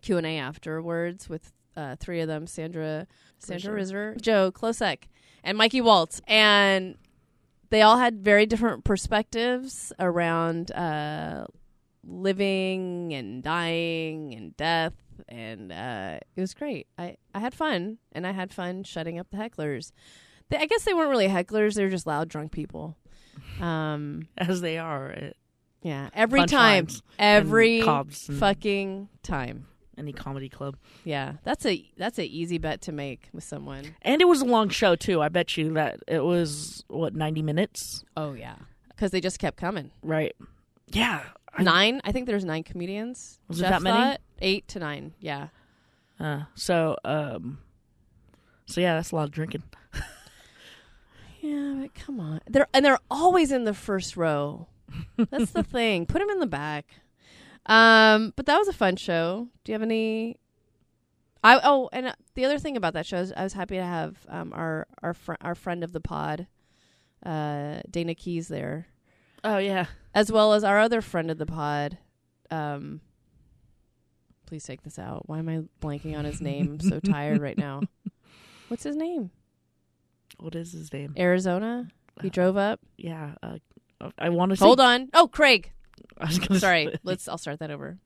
Q 0.02 0.18
and 0.18 0.26
A 0.26 0.38
afterwards 0.38 1.28
with 1.28 1.52
uh, 1.80 1.96
three 2.00 2.22
of 2.22 2.28
them: 2.28 2.48
Sandra, 2.48 3.08
Sandra 3.40 3.74
Rizzer, 3.74 4.20
Joe 4.22 4.52
Klosek, 4.52 5.04
and 5.44 5.58
Mikey 5.58 5.82
Waltz, 5.82 6.22
and 6.28 6.96
they 7.70 7.82
all 7.82 7.98
had 7.98 8.22
very 8.22 8.46
different 8.46 8.84
perspectives 8.84 9.94
around 10.00 10.72
uh, 10.72 11.46
living 12.04 13.14
and 13.14 13.44
dying 13.44 14.34
and 14.34 14.56
death 14.58 14.94
and 15.28 15.72
uh, 15.72 16.20
it 16.36 16.42
was 16.42 16.54
great. 16.54 16.88
I, 16.98 17.18
I 17.34 17.40
had 17.40 17.54
fun, 17.54 17.98
and 18.12 18.26
I 18.26 18.32
had 18.32 18.54
fun 18.54 18.84
shutting 18.84 19.20
up 19.20 19.28
the 19.32 19.38
hecklers. 19.38 19.92
They, 20.50 20.58
I 20.58 20.66
guess 20.66 20.84
they 20.84 20.94
weren't 20.94 21.10
really 21.10 21.28
hecklers; 21.28 21.76
they 21.76 21.84
were 21.84 21.90
just 21.90 22.08
loud, 22.08 22.30
drunk 22.30 22.52
people. 22.52 22.96
Um, 23.60 24.28
as 24.38 24.62
they 24.62 24.78
are 24.78 25.12
at 25.12 25.36
yeah, 25.82 26.10
every 26.14 26.46
time, 26.46 26.88
every 27.18 27.82
fucking 27.82 29.10
time. 29.24 29.68
Any 30.00 30.14
comedy 30.14 30.50
club 30.50 30.78
Yeah, 31.04 31.34
that's 31.44 31.66
a 31.66 31.86
that's 31.98 32.18
an 32.18 32.26
easy 32.26 32.58
bet 32.58 32.82
to 32.82 32.92
make 32.92 33.30
with 33.34 33.44
someone. 33.44 33.96
and 34.02 34.22
it 34.22 34.26
was 34.26 34.42
a 34.42 34.46
long 34.46 34.70
show 34.70 34.96
too 34.96 35.22
I 35.22 35.30
bet 35.30 35.58
you 35.58 35.74
that 35.74 36.00
it 36.08 36.24
was 36.24 36.84
what 36.88 37.14
90 37.14 37.42
minutes 37.44 38.04
Oh 38.18 38.34
yeah, 38.34 38.56
because 38.90 39.12
they 39.12 39.22
just 39.22 39.38
kept 39.40 39.58
coming. 39.58 39.92
right 40.02 40.36
yeah 40.88 41.24
I- 41.54 41.64
Nine, 41.64 42.00
I 42.04 42.12
think 42.12 42.28
there's 42.28 42.46
nine 42.46 42.64
comedians. 42.64 43.40
Was 43.48 43.60
it 43.60 43.64
Jeff 43.64 43.72
that 43.72 43.82
many? 43.82 43.98
thought 43.98 44.22
Eight 44.42 44.68
to 44.70 44.80
nine. 44.80 45.14
Yeah. 45.20 45.48
uh, 46.20 46.44
so 46.56 46.96
um 47.04 47.58
so 48.66 48.80
yeah 48.82 48.96
that's 48.96 49.12
a 49.12 49.16
lot 49.16 49.24
of 49.26 49.32
drinking 49.32 49.64
Yeah, 51.42 51.76
but 51.82 51.94
come 51.96 52.20
on. 52.20 52.42
They're 52.48 52.68
and 52.74 52.84
they're 52.84 53.00
always 53.10 53.52
in 53.52 53.64
the 53.64 53.74
first 53.74 54.18
row. 54.18 54.68
That's 55.18 55.52
the 55.52 55.64
thing. 55.78 56.06
Put 56.06 56.20
them 56.20 56.30
in 56.30 56.40
the 56.40 56.48
back. 56.48 56.86
Um, 57.70 58.34
but 58.36 58.46
that 58.48 58.58
was 58.58 58.68
a 58.68 58.74
fun 58.74 58.96
show. 58.96 59.48
Do 59.64 59.72
you 59.72 59.74
have 59.76 59.82
any? 59.82 60.38
I 61.44 61.62
oh, 61.64 61.90
and 61.94 62.08
uh, 62.08 62.14
the 62.34 62.44
other 62.44 62.60
thing 62.60 62.76
about 62.76 62.94
that 62.96 63.06
show 63.06 63.18
is 63.18 63.32
I 63.32 63.44
was 63.44 63.54
happy 63.54 63.78
to 63.78 63.86
have 63.86 64.18
um 64.28 64.52
our 64.54 64.88
our 65.02 65.14
fr- 65.14 65.40
our 65.40 65.56
friend 65.56 65.84
of 65.84 65.94
the 65.94 66.02
pod, 66.02 66.48
uh, 67.26 67.80
Dana 67.90 68.16
Keys 68.16 68.50
there, 68.50 68.88
oh 69.46 69.58
yeah 69.58 69.86
as 70.14 70.32
well 70.32 70.54
as 70.54 70.64
our 70.64 70.80
other 70.80 71.02
friend 71.02 71.32
of 71.32 71.38
the 71.38 71.46
pod. 71.46 71.98
Um, 72.52 73.02
please 74.46 74.64
take 74.64 74.82
this 74.82 74.98
out. 74.98 75.30
Why 75.30 75.40
am 75.40 75.48
I 75.48 75.62
blanking 75.86 76.18
on 76.18 76.26
his 76.26 76.42
name? 76.42 76.80
I'm 76.82 76.90
so 76.90 77.00
tired 77.00 77.40
right 77.40 77.58
now. 77.58 77.82
What's 78.68 78.84
his 78.84 78.96
name? 78.96 79.32
what 80.38 80.56
is 80.56 80.72
his 80.72 80.94
name 80.94 81.14
Arizona. 81.18 81.88
He 82.22 82.30
drove 82.30 82.56
up. 82.56 82.80
yeah 82.98 83.34
uh, 83.44 83.58
I 84.18 84.30
want 84.30 84.56
to 84.56 84.64
Hold 84.64 84.80
on. 84.80 85.10
Oh, 85.14 85.28
Craig. 85.28 85.72
I 86.18 86.26
was 86.26 86.40
gonna 86.40 86.60
Sorry. 86.60 86.86
say- 86.88 86.98
Let's. 87.04 87.28
I'll 87.28 87.38
start 87.38 87.60
that 87.60 87.72
over. 87.72 87.98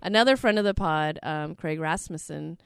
Another 0.00 0.36
friend 0.36 0.58
of 0.58 0.64
the 0.64 0.74
pod, 0.74 1.18
um, 1.22 1.54
Craig 1.54 1.78
Rasmussen, 1.78 2.58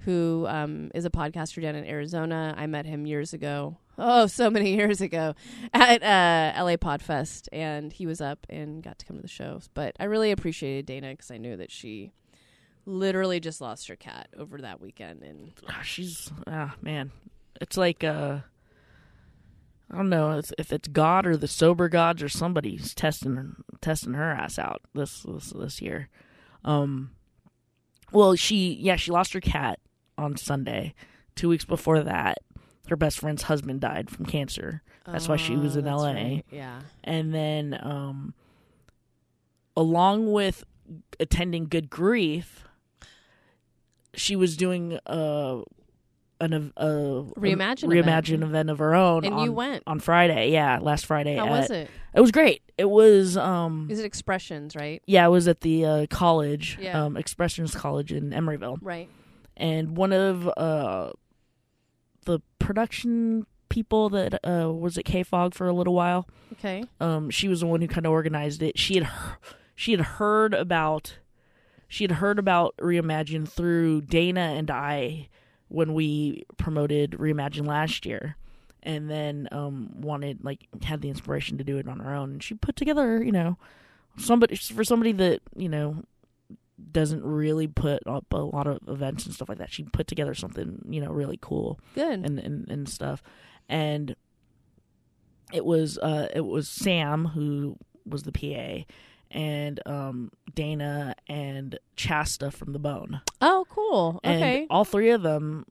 who 0.00 0.46
um, 0.48 0.90
is 0.94 1.04
a 1.04 1.10
podcaster 1.10 1.60
down 1.60 1.74
in 1.74 1.84
Arizona. 1.84 2.54
I 2.56 2.66
met 2.66 2.86
him 2.86 3.06
years 3.06 3.32
ago. 3.32 3.78
Oh, 3.98 4.26
so 4.26 4.48
many 4.50 4.74
years 4.76 5.00
ago 5.00 5.34
at 5.72 6.02
uh, 6.02 6.62
LA 6.62 6.76
Podfest, 6.76 7.48
and 7.52 7.92
he 7.92 8.06
was 8.06 8.20
up 8.20 8.46
and 8.48 8.82
got 8.82 8.98
to 9.00 9.06
come 9.06 9.16
to 9.16 9.22
the 9.22 9.28
show. 9.28 9.60
But 9.74 9.96
I 10.00 10.04
really 10.04 10.30
appreciated 10.30 10.86
Dana 10.86 11.10
because 11.10 11.30
I 11.30 11.38
knew 11.38 11.56
that 11.56 11.70
she 11.72 12.12
literally 12.86 13.40
just 13.40 13.60
lost 13.60 13.88
her 13.88 13.96
cat 13.96 14.28
over 14.36 14.60
that 14.60 14.80
weekend, 14.80 15.22
and 15.22 15.52
Ah, 15.68 15.80
she's 15.82 16.30
ah 16.46 16.74
man 16.82 17.10
it's 17.60 17.76
like 17.76 18.02
uh 18.04 18.38
i 19.90 19.96
don't 19.96 20.08
know 20.08 20.38
if, 20.38 20.52
if 20.58 20.72
it's 20.72 20.88
god 20.88 21.26
or 21.26 21.36
the 21.36 21.48
sober 21.48 21.88
gods 21.88 22.22
or 22.22 22.28
somebody's 22.28 22.94
testing 22.94 23.56
testing 23.80 24.14
her 24.14 24.30
ass 24.32 24.58
out 24.58 24.82
this 24.94 25.22
this 25.22 25.50
this 25.50 25.82
year 25.82 26.08
um 26.64 27.10
well 28.12 28.34
she 28.34 28.74
yeah 28.74 28.96
she 28.96 29.10
lost 29.10 29.32
her 29.32 29.40
cat 29.40 29.78
on 30.16 30.36
sunday 30.36 30.94
two 31.36 31.48
weeks 31.48 31.64
before 31.64 32.02
that 32.02 32.38
her 32.88 32.96
best 32.96 33.18
friend's 33.18 33.44
husband 33.44 33.80
died 33.80 34.10
from 34.10 34.26
cancer. 34.26 34.82
That's 35.06 35.26
why 35.26 35.36
she 35.36 35.56
was 35.56 35.74
Oh, 35.74 35.78
in 35.80 35.86
LA. 35.86 36.12
right. 36.12 36.44
Yeah. 36.50 36.80
And 37.02 37.32
then, 37.34 37.78
um, 37.82 38.34
along 39.74 40.30
with 40.32 40.64
attending 41.18 41.64
Good 41.64 41.88
Grief, 41.88 42.64
she 44.14 44.36
was 44.36 44.56
doing 44.58 44.98
uh, 45.06 45.62
an 46.40 46.72
a 46.76 46.86
Reimagine 46.86 47.84
a, 47.84 47.98
event. 47.98 48.26
reimagine 48.26 48.42
event 48.42 48.70
of 48.70 48.78
her 48.78 48.94
own. 48.94 49.24
And 49.24 49.34
on, 49.34 49.44
you 49.44 49.52
went. 49.52 49.82
on 49.86 50.00
Friday. 50.00 50.50
Yeah, 50.52 50.78
last 50.82 51.06
Friday. 51.06 51.36
How 51.36 51.46
at- 51.46 51.50
was 51.50 51.70
it? 51.70 51.90
It 52.14 52.20
was 52.20 52.30
great. 52.32 52.62
It 52.78 52.90
was 52.90 53.36
um 53.36 53.88
Is 53.90 53.98
it 54.00 54.04
expressions, 54.04 54.74
right? 54.76 55.02
yeah, 55.06 55.24
it 55.26 55.30
was 55.30 55.46
at 55.48 55.60
the 55.62 55.84
uh, 55.84 56.06
college, 56.10 56.76
Yeah. 56.80 57.04
um, 57.04 57.16
Expressions 57.16 57.74
College 57.74 58.12
in 58.12 58.30
Emeryville, 58.30 58.78
Right. 58.82 59.08
and 59.56 59.96
one 59.96 60.12
of 60.12 60.48
uh 60.56 61.10
the 62.26 62.40
production 62.58 63.46
people 63.68 64.08
that 64.10 64.34
uh 64.46 64.72
was 64.72 64.96
at 64.98 65.04
KFOG 65.04 65.54
for 65.54 65.66
a 65.68 65.72
little 65.72 65.94
while. 65.94 66.28
Okay. 66.54 66.84
Um, 67.00 67.30
she 67.30 67.48
was 67.48 67.60
the 67.60 67.66
one 67.66 67.80
who 67.80 67.88
kind 67.88 68.06
of 68.06 68.12
organized 68.12 68.62
it. 68.62 68.78
She 68.78 68.94
had 68.96 69.08
she 69.74 69.92
had 69.92 70.00
heard 70.00 70.54
about 70.54 71.18
she 71.88 72.04
had 72.04 72.12
heard 72.12 72.38
about 72.38 72.74
Reimagine 72.80 73.48
through 73.48 74.02
Dana 74.02 74.40
and 74.56 74.70
I 74.70 75.28
when 75.74 75.92
we 75.92 76.46
promoted 76.56 77.12
Reimagine 77.12 77.66
last 77.66 78.06
year. 78.06 78.36
And 78.84 79.10
then 79.10 79.48
um, 79.50 80.00
wanted 80.00 80.44
like 80.44 80.68
had 80.82 81.00
the 81.00 81.08
inspiration 81.08 81.56
to 81.58 81.64
do 81.64 81.78
it 81.78 81.88
on 81.88 82.00
her 82.00 82.14
own. 82.14 82.32
And 82.32 82.42
she 82.42 82.54
put 82.54 82.76
together, 82.76 83.22
you 83.22 83.32
know, 83.32 83.56
somebody 84.18 84.56
for 84.56 84.84
somebody 84.84 85.12
that 85.12 85.40
you 85.56 85.70
know 85.70 86.02
doesn't 86.92 87.24
really 87.24 87.66
put 87.66 88.06
up 88.06 88.26
a 88.32 88.36
lot 88.36 88.66
of 88.66 88.78
events 88.86 89.24
and 89.24 89.34
stuff 89.34 89.48
like 89.48 89.56
that. 89.56 89.72
She 89.72 89.84
put 89.84 90.06
together 90.06 90.34
something 90.34 90.84
you 90.86 91.00
know 91.00 91.10
really 91.10 91.38
cool 91.40 91.80
Good. 91.94 92.24
and 92.24 92.38
and, 92.38 92.68
and 92.68 92.88
stuff. 92.88 93.22
And 93.70 94.14
it 95.50 95.64
was 95.64 95.96
uh 95.98 96.28
it 96.34 96.44
was 96.44 96.68
Sam 96.68 97.28
who 97.28 97.78
was 98.04 98.24
the 98.24 98.32
PA 98.32 98.84
and 99.34 99.80
um 99.86 100.30
Dana 100.54 101.14
and 101.28 101.78
Chasta 101.96 102.50
from 102.50 102.72
the 102.72 102.78
Bone. 102.78 103.20
oh, 103.42 103.66
cool. 103.68 104.20
And 104.24 104.36
Okay. 104.36 104.66
all 104.70 104.84
three 104.84 105.10
of 105.10 105.22
them 105.22 105.66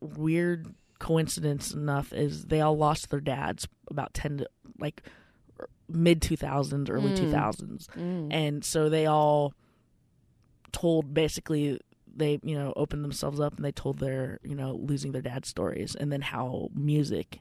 weird 0.00 0.74
coincidence 0.98 1.72
enough 1.72 2.12
is 2.12 2.46
they 2.46 2.60
all 2.60 2.76
lost 2.76 3.10
their 3.10 3.20
dads 3.20 3.66
about 3.90 4.12
10 4.14 4.38
to 4.38 4.48
like 4.78 5.02
mid 5.88 6.20
2000s 6.20 6.90
early 6.90 7.10
Mm. 7.12 7.16
2000s 7.32 7.86
Mm. 7.94 8.28
and 8.32 8.64
so 8.64 8.88
they 8.88 9.06
all 9.06 9.54
told 10.72 11.14
basically 11.14 11.78
they 12.14 12.38
you 12.42 12.56
know 12.56 12.72
opened 12.76 13.04
themselves 13.04 13.38
up 13.40 13.54
and 13.56 13.64
they 13.64 13.72
told 13.72 13.98
their 13.98 14.38
you 14.42 14.54
know 14.54 14.74
losing 14.74 15.12
their 15.12 15.22
dad 15.22 15.44
stories 15.44 15.94
and 15.94 16.10
then 16.10 16.22
how 16.22 16.68
music 16.74 17.40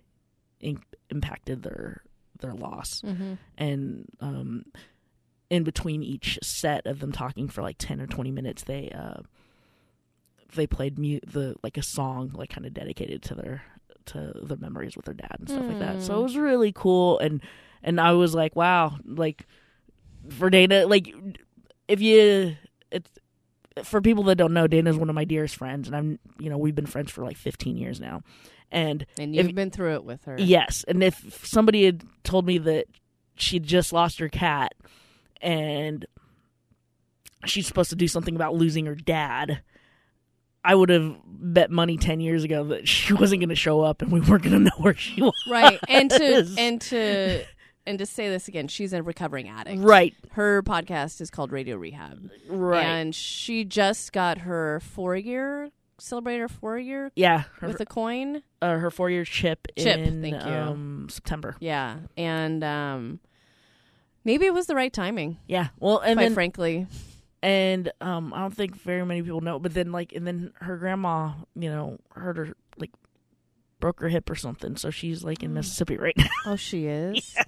in- 0.60 0.84
impacted 1.10 1.64
their 1.64 2.02
their 2.40 2.54
loss 2.54 3.02
Mhm. 3.02 3.38
and 3.58 4.06
um 4.20 4.66
in 5.50 5.64
between 5.64 6.02
each 6.04 6.40
set 6.42 6.86
of 6.88 7.00
them 7.00 7.12
talking 7.12 7.48
for 7.48 7.62
like 7.62 7.78
10 7.78 8.02
or 8.02 8.08
20 8.08 8.32
minutes 8.32 8.64
they 8.64 8.90
uh 8.90 9.22
they 10.56 10.68
played 10.68 10.98
mu- 10.98 11.20
the 11.26 11.56
like 11.64 11.78
a 11.78 11.84
song 11.84 12.32
like 12.34 12.50
kind 12.50 12.66
of 12.66 12.74
dedicated 12.74 13.22
to 13.22 13.36
their 13.36 13.64
to 14.06 14.32
their 14.44 14.58
memories 14.58 14.96
with 14.96 15.06
their 15.06 15.14
dad 15.14 15.36
and 15.40 15.50
stuff 15.50 15.66
like 15.66 15.80
that 15.80 16.02
so 16.02 16.14
Mm. 16.16 16.20
it 16.20 16.24
was 16.24 16.38
really 16.38 16.72
cool 16.72 17.20
and 17.20 17.42
and 17.84 18.00
i 18.00 18.12
was 18.12 18.34
like 18.36 18.56
wow 18.56 18.98
like 19.06 19.46
for 20.30 20.50
dana 20.50 20.86
like 20.88 21.14
if 21.88 22.02
you 22.02 22.56
it's 22.92 23.10
for 23.84 24.02
people 24.02 24.24
that 24.26 24.36
don't 24.36 24.54
know 24.54 24.68
dana's 24.68 24.98
one 24.98 25.10
of 25.10 25.16
my 25.16 25.26
dearest 25.26 25.56
friends 25.56 25.88
and 25.88 25.96
i'm 25.96 26.20
you 26.40 26.50
know 26.50 26.58
we've 26.58 26.76
been 26.76 26.86
friends 26.86 27.12
for 27.12 27.24
like 27.24 27.38
15 27.38 27.78
years 27.78 28.00
now 28.00 28.22
and 28.72 29.06
And 29.20 29.36
you've 29.36 29.54
been 29.54 29.70
through 29.70 29.94
it 29.94 30.04
with 30.04 30.26
her. 30.26 30.38
Yes, 30.40 30.84
and 30.88 31.04
if 31.04 31.46
somebody 31.46 31.86
had 31.86 32.04
told 32.24 32.48
me 32.48 32.58
that 32.58 32.88
she'd 33.38 33.64
just 33.64 33.94
lost 33.94 34.18
her 34.20 34.28
cat 34.28 34.74
and 35.42 36.06
she's 37.46 37.68
supposed 37.68 37.90
to 37.92 37.96
do 37.96 38.08
something 38.08 38.36
about 38.36 38.56
losing 38.56 38.86
her 38.86 38.96
dad, 38.96 39.62
I 40.64 40.74
would 40.76 40.90
have 40.90 41.16
bet 41.26 41.70
money 41.70 41.98
10 41.98 42.20
years 42.20 42.44
ago 42.44 42.64
that 42.66 42.88
she 42.88 43.14
wasn't 43.14 43.42
going 43.42 43.50
to 43.50 43.56
show 43.56 43.82
up 43.82 44.02
and 44.02 44.12
we 44.12 44.20
weren't 44.20 44.44
going 44.44 44.54
to 44.54 44.60
know 44.60 44.78
where 44.78 44.96
she 44.96 45.22
was. 45.22 45.34
Right. 45.48 45.80
And 45.88 46.10
to 46.10 46.48
and 46.58 46.82
to 46.82 47.46
and 47.86 48.00
to 48.00 48.06
say 48.06 48.30
this 48.30 48.48
again, 48.48 48.68
she's 48.68 48.94
a 48.94 49.04
recovering 49.04 49.48
addict. 49.48 49.82
Right, 49.82 50.16
Her 50.32 50.64
podcast 50.64 51.22
is 51.22 51.30
called 51.30 51.52
Radio 51.52 51.78
Rehab. 51.78 52.32
right. 52.50 52.84
And 52.84 53.14
she 53.14 53.64
just 53.64 54.12
got 54.12 54.40
her 54.40 54.80
four 54.80 55.16
year 55.16 55.70
celebrate 55.98 56.40
her 56.40 56.50
four 56.50 56.78
year 56.78 57.12
yeah, 57.16 57.44
her, 57.60 57.68
with 57.68 57.80
a 57.80 57.86
coin. 57.86 58.44
uh, 58.62 58.78
her 58.78 58.92
four 58.92 59.10
year 59.10 59.24
chip, 59.24 59.68
Chip, 59.78 59.98
in 59.98 60.22
thank 60.22 60.44
you. 60.44 60.52
Um, 60.52 61.08
September. 61.10 61.56
Yeah. 61.60 61.98
And 62.18 62.64
um 62.64 63.20
maybe 64.26 64.46
it 64.46 64.54
was 64.54 64.68
the 64.68 64.76
right 64.76 64.92
timing, 64.92 65.38
Yeah, 65.48 65.68
well, 65.80 66.00
and 66.00 66.18
quite 66.18 66.24
then 66.26 66.34
frankly. 66.34 66.88
and 67.42 67.92
um 68.02 68.34
I 68.34 68.40
don't 68.42 68.54
think 68.56 68.76
very 68.76 69.06
many 69.06 69.22
people 69.22 69.40
know, 69.42 69.60
but 69.60 69.74
then 69.74 69.92
like 69.94 70.12
and 70.12 70.28
then 70.28 70.52
her 70.60 70.76
grandma, 70.78 71.32
you 71.56 71.70
know, 71.70 71.98
hurt 72.12 72.36
her 72.38 72.58
like 72.78 72.92
broke 73.80 74.00
her 74.02 74.10
hip 74.10 74.30
or 74.30 74.36
something, 74.36 74.76
so 74.78 74.90
she's 74.90 75.24
like 75.24 75.44
in 75.44 75.52
Mm. 75.52 75.56
Mississippi 75.56 75.98
right 75.98 76.18
now. 76.18 76.28
Oh, 76.46 76.56
she 76.58 76.88
is. 76.88 77.36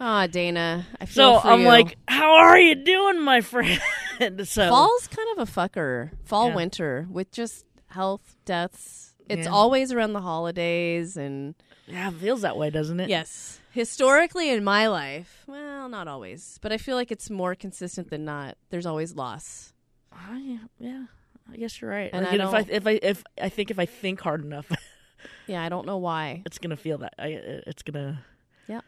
Ah, 0.00 0.26
Dana. 0.26 0.84
I 1.00 1.06
feel 1.06 1.40
So 1.40 1.48
I'm 1.48 1.60
you. 1.60 1.66
like, 1.68 1.96
how 2.08 2.32
are 2.34 2.58
you 2.58 2.74
doing, 2.74 3.22
my 3.22 3.40
friend? 3.40 3.80
so 4.44 4.68
Fall's 4.68 5.06
kind 5.06 5.38
of 5.38 5.48
a 5.48 5.50
fucker. 5.50 6.10
Fall, 6.24 6.48
Yeah. 6.48 6.54
winter 6.56 7.06
with 7.10 7.30
just 7.30 7.64
health, 7.86 8.36
deaths. 8.44 9.14
It's 9.30 9.46
Yeah. 9.46 9.52
always 9.52 9.92
around 9.92 10.12
the 10.12 10.20
holidays 10.20 11.16
and 11.16 11.54
yeah, 11.86 12.08
it 12.08 12.14
feels 12.14 12.42
that 12.42 12.56
way, 12.56 12.70
doesn't 12.70 13.00
it? 13.00 13.08
yes. 13.08 13.60
Historically 13.72 14.50
in 14.50 14.62
my 14.62 14.86
life, 14.86 15.42
well, 15.48 15.88
not 15.88 16.06
always, 16.06 16.58
but 16.62 16.70
I 16.72 16.78
feel 16.78 16.94
like 16.96 17.10
it's 17.10 17.28
more 17.28 17.54
consistent 17.56 18.08
than 18.10 18.24
not. 18.24 18.56
There's 18.70 18.86
always 18.86 19.16
loss. 19.16 19.72
I, 20.12 20.60
yeah. 20.78 21.06
I 21.52 21.56
guess 21.56 21.80
you're 21.80 21.90
right. 21.90 22.08
And 22.12 22.24
Like, 22.24 22.40
I 22.40 22.44
if 22.44 22.54
I 22.54 22.62
don't- 22.62 22.70
if 22.70 22.86
I 22.86 22.90
if 23.02 23.24
I 23.42 23.48
think 23.48 23.70
if 23.72 23.78
I 23.80 23.86
think 23.86 24.20
hard 24.20 24.44
enough, 24.44 24.70
Yeah, 25.48 25.62
I 25.62 25.68
don't 25.68 25.86
know 25.86 25.98
why. 25.98 26.42
it's 26.46 26.58
gonna 26.58 26.76
feel 26.76 26.98
that. 26.98 27.14
I, 27.18 27.26
it's 27.66 27.82
gonna 27.82 28.24
Yeah. 28.68 28.80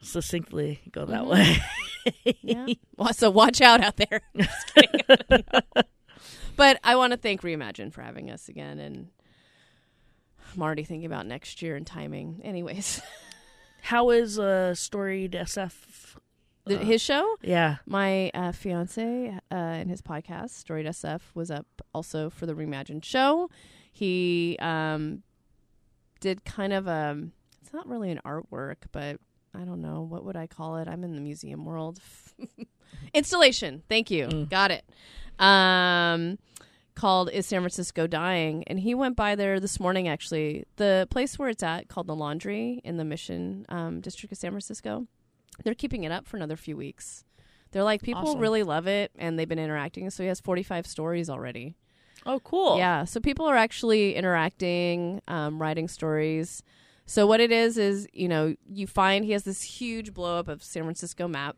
succinctly 0.00 0.80
go 0.92 1.04
that 1.06 1.22
Mhm. 1.22 1.28
way. 1.28 1.56
Yeah. 2.42 2.66
Well, 2.96 3.12
so 3.12 3.30
watch 3.30 3.60
out 3.60 3.80
out 3.82 3.96
there. 3.96 4.20
Just 4.36 4.74
kidding. 4.74 5.00
but 6.56 6.78
I 6.84 6.96
want 6.96 7.12
to 7.12 7.16
thank 7.16 7.42
Reimagine 7.42 7.92
for 7.92 8.02
having 8.02 8.30
us 8.30 8.48
again 8.48 8.78
and 8.78 9.08
I'm 10.54 10.62
already 10.62 10.84
thinking 10.84 11.06
about 11.06 11.26
next 11.26 11.62
year 11.62 11.76
and 11.76 11.86
timing. 11.86 12.40
Anyways, 12.44 13.00
How 13.82 14.10
is 14.10 14.38
uh 14.38 14.74
storied 14.74 15.32
SF? 15.32 16.16
the, 16.66 16.80
Uh, 16.80 16.84
his 16.84 17.00
show 17.00 17.36
Yeah. 17.42 17.76
My 17.86 18.30
uh, 18.34 18.52
fiance 18.52 19.28
uh, 19.50 19.54
and 19.54 19.88
his 19.90 20.02
podcast, 20.02 20.50
Storied 20.50 20.86
SF, 20.86 21.20
was 21.34 21.50
up 21.50 21.66
also 21.94 22.28
for 22.30 22.46
the 22.46 22.54
Reimagined 22.54 23.04
show. 23.04 23.48
He 23.92 24.56
um, 24.60 25.22
did 26.20 26.44
kind 26.44 26.72
of 26.72 26.86
a, 26.86 27.18
it's 27.62 27.72
not 27.72 27.88
really 27.88 28.10
an 28.10 28.20
artwork, 28.24 28.76
but 28.92 29.18
I 29.54 29.60
don't 29.64 29.80
know. 29.80 30.02
What 30.02 30.24
would 30.24 30.36
I 30.36 30.46
call 30.46 30.76
it? 30.76 30.86
I'm 30.86 31.02
in 31.02 31.14
the 31.14 31.20
museum 31.20 31.64
world. 31.64 32.00
Installation. 33.14 33.82
Thank 33.88 34.10
you. 34.10 34.26
Mm. 34.28 34.50
Got 34.50 34.70
it. 34.70 34.84
Um, 35.42 36.38
called 37.00 37.30
Is 37.30 37.46
San 37.46 37.60
Francisco 37.60 38.06
Dying? 38.06 38.62
And 38.66 38.78
he 38.78 38.94
went 38.94 39.16
by 39.16 39.34
there 39.34 39.58
this 39.58 39.80
morning, 39.80 40.06
actually. 40.06 40.64
The 40.76 41.08
place 41.10 41.38
where 41.38 41.48
it's 41.48 41.62
at, 41.62 41.88
called 41.88 42.06
The 42.06 42.14
Laundry 42.14 42.82
in 42.84 42.98
the 42.98 43.04
Mission 43.04 43.64
um, 43.70 44.00
District 44.00 44.30
of 44.30 44.36
San 44.38 44.50
Francisco, 44.50 45.06
they're 45.64 45.74
keeping 45.74 46.04
it 46.04 46.12
up 46.12 46.26
for 46.26 46.36
another 46.36 46.56
few 46.56 46.76
weeks. 46.76 47.24
They're 47.70 47.84
like, 47.84 48.02
people 48.02 48.28
Awesome. 48.28 48.40
really 48.40 48.62
love 48.64 48.86
it, 48.86 49.12
and 49.18 49.38
they've 49.38 49.48
been 49.48 49.58
interacting. 49.58 50.10
So 50.10 50.22
he 50.22 50.28
has 50.28 50.40
45 50.40 50.86
stories 50.86 51.30
already. 51.30 51.74
Oh, 52.26 52.38
cool. 52.40 52.76
Yeah, 52.76 53.04
so 53.04 53.18
people 53.18 53.46
are 53.46 53.56
actually 53.56 54.14
interacting, 54.14 55.22
um, 55.26 55.58
writing 55.60 55.88
stories. 55.88 56.62
So 57.06 57.26
what 57.26 57.40
it 57.40 57.50
is 57.50 57.78
is, 57.78 58.06
you 58.12 58.28
know, 58.28 58.54
you 58.68 58.86
find 58.86 59.24
he 59.24 59.32
has 59.32 59.44
this 59.44 59.62
huge 59.62 60.12
blow 60.12 60.38
up 60.38 60.48
of 60.48 60.62
San 60.62 60.82
Francisco 60.82 61.26
map, 61.26 61.56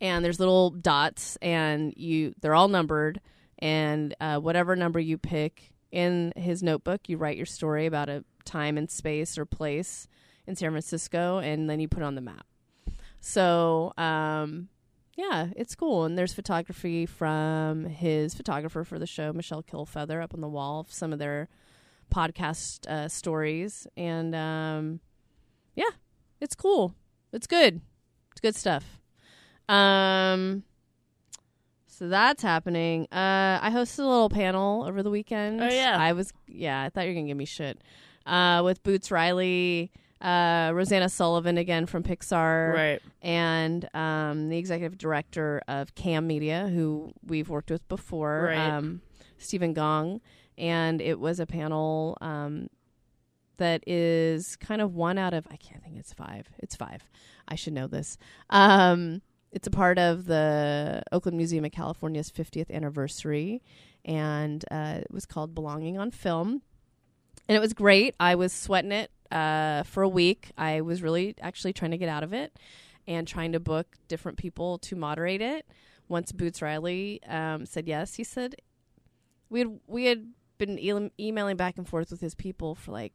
and 0.00 0.24
there's 0.24 0.40
little 0.40 0.70
dots, 0.70 1.36
and 1.42 1.92
you 1.96 2.34
they're 2.40 2.54
all 2.54 2.68
numbered, 2.68 3.20
and 3.58 4.14
uh, 4.20 4.38
whatever 4.38 4.76
number 4.76 5.00
you 5.00 5.18
pick 5.18 5.72
in 5.90 6.32
his 6.36 6.62
notebook, 6.62 7.08
you 7.08 7.16
write 7.16 7.36
your 7.36 7.46
story 7.46 7.86
about 7.86 8.08
a 8.08 8.24
time 8.44 8.76
and 8.76 8.90
space 8.90 9.38
or 9.38 9.44
place 9.44 10.08
in 10.46 10.56
San 10.56 10.70
Francisco, 10.70 11.38
and 11.38 11.70
then 11.70 11.80
you 11.80 11.88
put 11.88 12.02
it 12.02 12.06
on 12.06 12.14
the 12.14 12.20
map. 12.20 12.46
So, 13.20 13.94
um, 13.96 14.68
yeah, 15.16 15.48
it's 15.56 15.74
cool. 15.74 16.04
And 16.04 16.18
there's 16.18 16.34
photography 16.34 17.06
from 17.06 17.86
his 17.86 18.34
photographer 18.34 18.84
for 18.84 18.98
the 18.98 19.06
show, 19.06 19.32
Michelle 19.32 19.62
Kilfeather, 19.62 20.22
up 20.22 20.34
on 20.34 20.40
the 20.40 20.48
wall 20.48 20.80
of 20.80 20.92
some 20.92 21.12
of 21.12 21.18
their 21.18 21.48
podcast 22.12 22.86
uh, 22.86 23.08
stories. 23.08 23.86
And 23.96 24.34
um, 24.34 25.00
yeah, 25.74 25.90
it's 26.40 26.54
cool. 26.54 26.94
It's 27.32 27.46
good. 27.46 27.80
It's 28.32 28.40
good 28.40 28.56
stuff. 28.56 29.00
Um, 29.68 30.64
So 31.96 32.08
that's 32.08 32.42
happening. 32.42 33.04
Uh, 33.12 33.60
I 33.62 33.70
hosted 33.72 34.00
a 34.00 34.02
little 34.08 34.28
panel 34.28 34.84
over 34.84 35.02
the 35.02 35.10
weekend. 35.10 35.60
Oh, 35.62 35.68
yeah. 35.68 35.96
I 35.98 36.12
was. 36.12 36.32
Yeah, 36.48 36.82
I 36.82 36.88
thought 36.88 37.02
you 37.02 37.10
were 37.10 37.14
gonna 37.14 37.28
give 37.28 37.36
me 37.36 37.44
shit. 37.44 37.80
Uh, 38.26 38.62
with 38.64 38.82
Boots 38.82 39.10
Riley, 39.12 39.92
uh, 40.20 40.70
Rosana 40.70 41.08
Sullivan 41.10 41.56
again 41.58 41.86
from 41.86 42.02
Pixar, 42.02 42.72
Right. 42.74 43.02
and 43.22 43.88
um, 43.94 44.48
the 44.48 44.56
executive 44.58 44.98
director 44.98 45.62
of 45.68 45.94
CAAM 45.94 46.24
Media, 46.26 46.68
who 46.68 47.12
we've 47.26 47.48
worked 47.48 47.70
with 47.70 47.86
before, 47.88 48.46
Right. 48.48 48.56
um, 48.58 49.02
Stephen 49.38 49.72
Gong, 49.74 50.20
and 50.58 51.00
it 51.02 51.20
was 51.20 51.38
a 51.38 51.46
panel 51.46 52.16
um, 52.22 52.68
that 53.58 53.84
is 53.86 54.56
kind 54.56 54.80
of 54.80 54.94
one 54.94 55.16
out 55.18 55.34
of 55.34 55.46
I 55.50 55.56
can't 55.56 55.82
think 55.84 55.96
it's 55.98 56.12
five. 56.12 56.48
It's 56.58 56.74
five. 56.74 57.08
I 57.46 57.54
should 57.54 57.74
know 57.74 57.86
this. 57.86 58.16
Um, 58.50 59.20
it's 59.54 59.68
a 59.68 59.70
part 59.70 59.98
of 59.98 60.26
the 60.26 61.02
Oakland 61.12 61.38
Museum 61.38 61.64
of 61.64 61.70
California's 61.70 62.28
50th 62.28 62.72
anniversary, 62.72 63.62
and 64.04 64.64
uh, 64.68 64.98
it 65.00 65.12
was 65.12 65.26
called 65.26 65.54
Belonging 65.54 65.96
on 65.96 66.10
Film, 66.10 66.62
and 67.48 67.56
it 67.56 67.60
was 67.60 67.72
great. 67.72 68.16
I 68.18 68.34
was 68.34 68.52
sweating 68.52 68.90
it 68.90 69.12
uh, 69.30 69.84
for 69.84 70.02
a 70.02 70.08
week. 70.08 70.50
I 70.58 70.80
was 70.80 71.02
really 71.02 71.36
actually 71.40 71.72
trying 71.72 71.92
to 71.92 71.96
get 71.96 72.08
out 72.08 72.24
of 72.24 72.32
it 72.32 72.58
and 73.06 73.28
trying 73.28 73.52
to 73.52 73.60
book 73.60 73.96
different 74.08 74.38
people 74.38 74.78
to 74.78 74.96
moderate 74.96 75.40
it. 75.40 75.66
Once 76.08 76.32
Boots 76.32 76.60
Riley 76.60 77.22
um, 77.28 77.64
said 77.64 77.86
yes, 77.86 78.16
he 78.16 78.24
said 78.24 78.56
we 79.50 79.60
had 79.60 79.80
we 79.86 80.06
had 80.06 80.32
been 80.58 80.80
e- 80.80 81.10
emailing 81.20 81.56
back 81.56 81.78
and 81.78 81.88
forth 81.88 82.10
with 82.10 82.20
his 82.20 82.34
people 82.34 82.74
for 82.74 82.90
like 82.90 83.12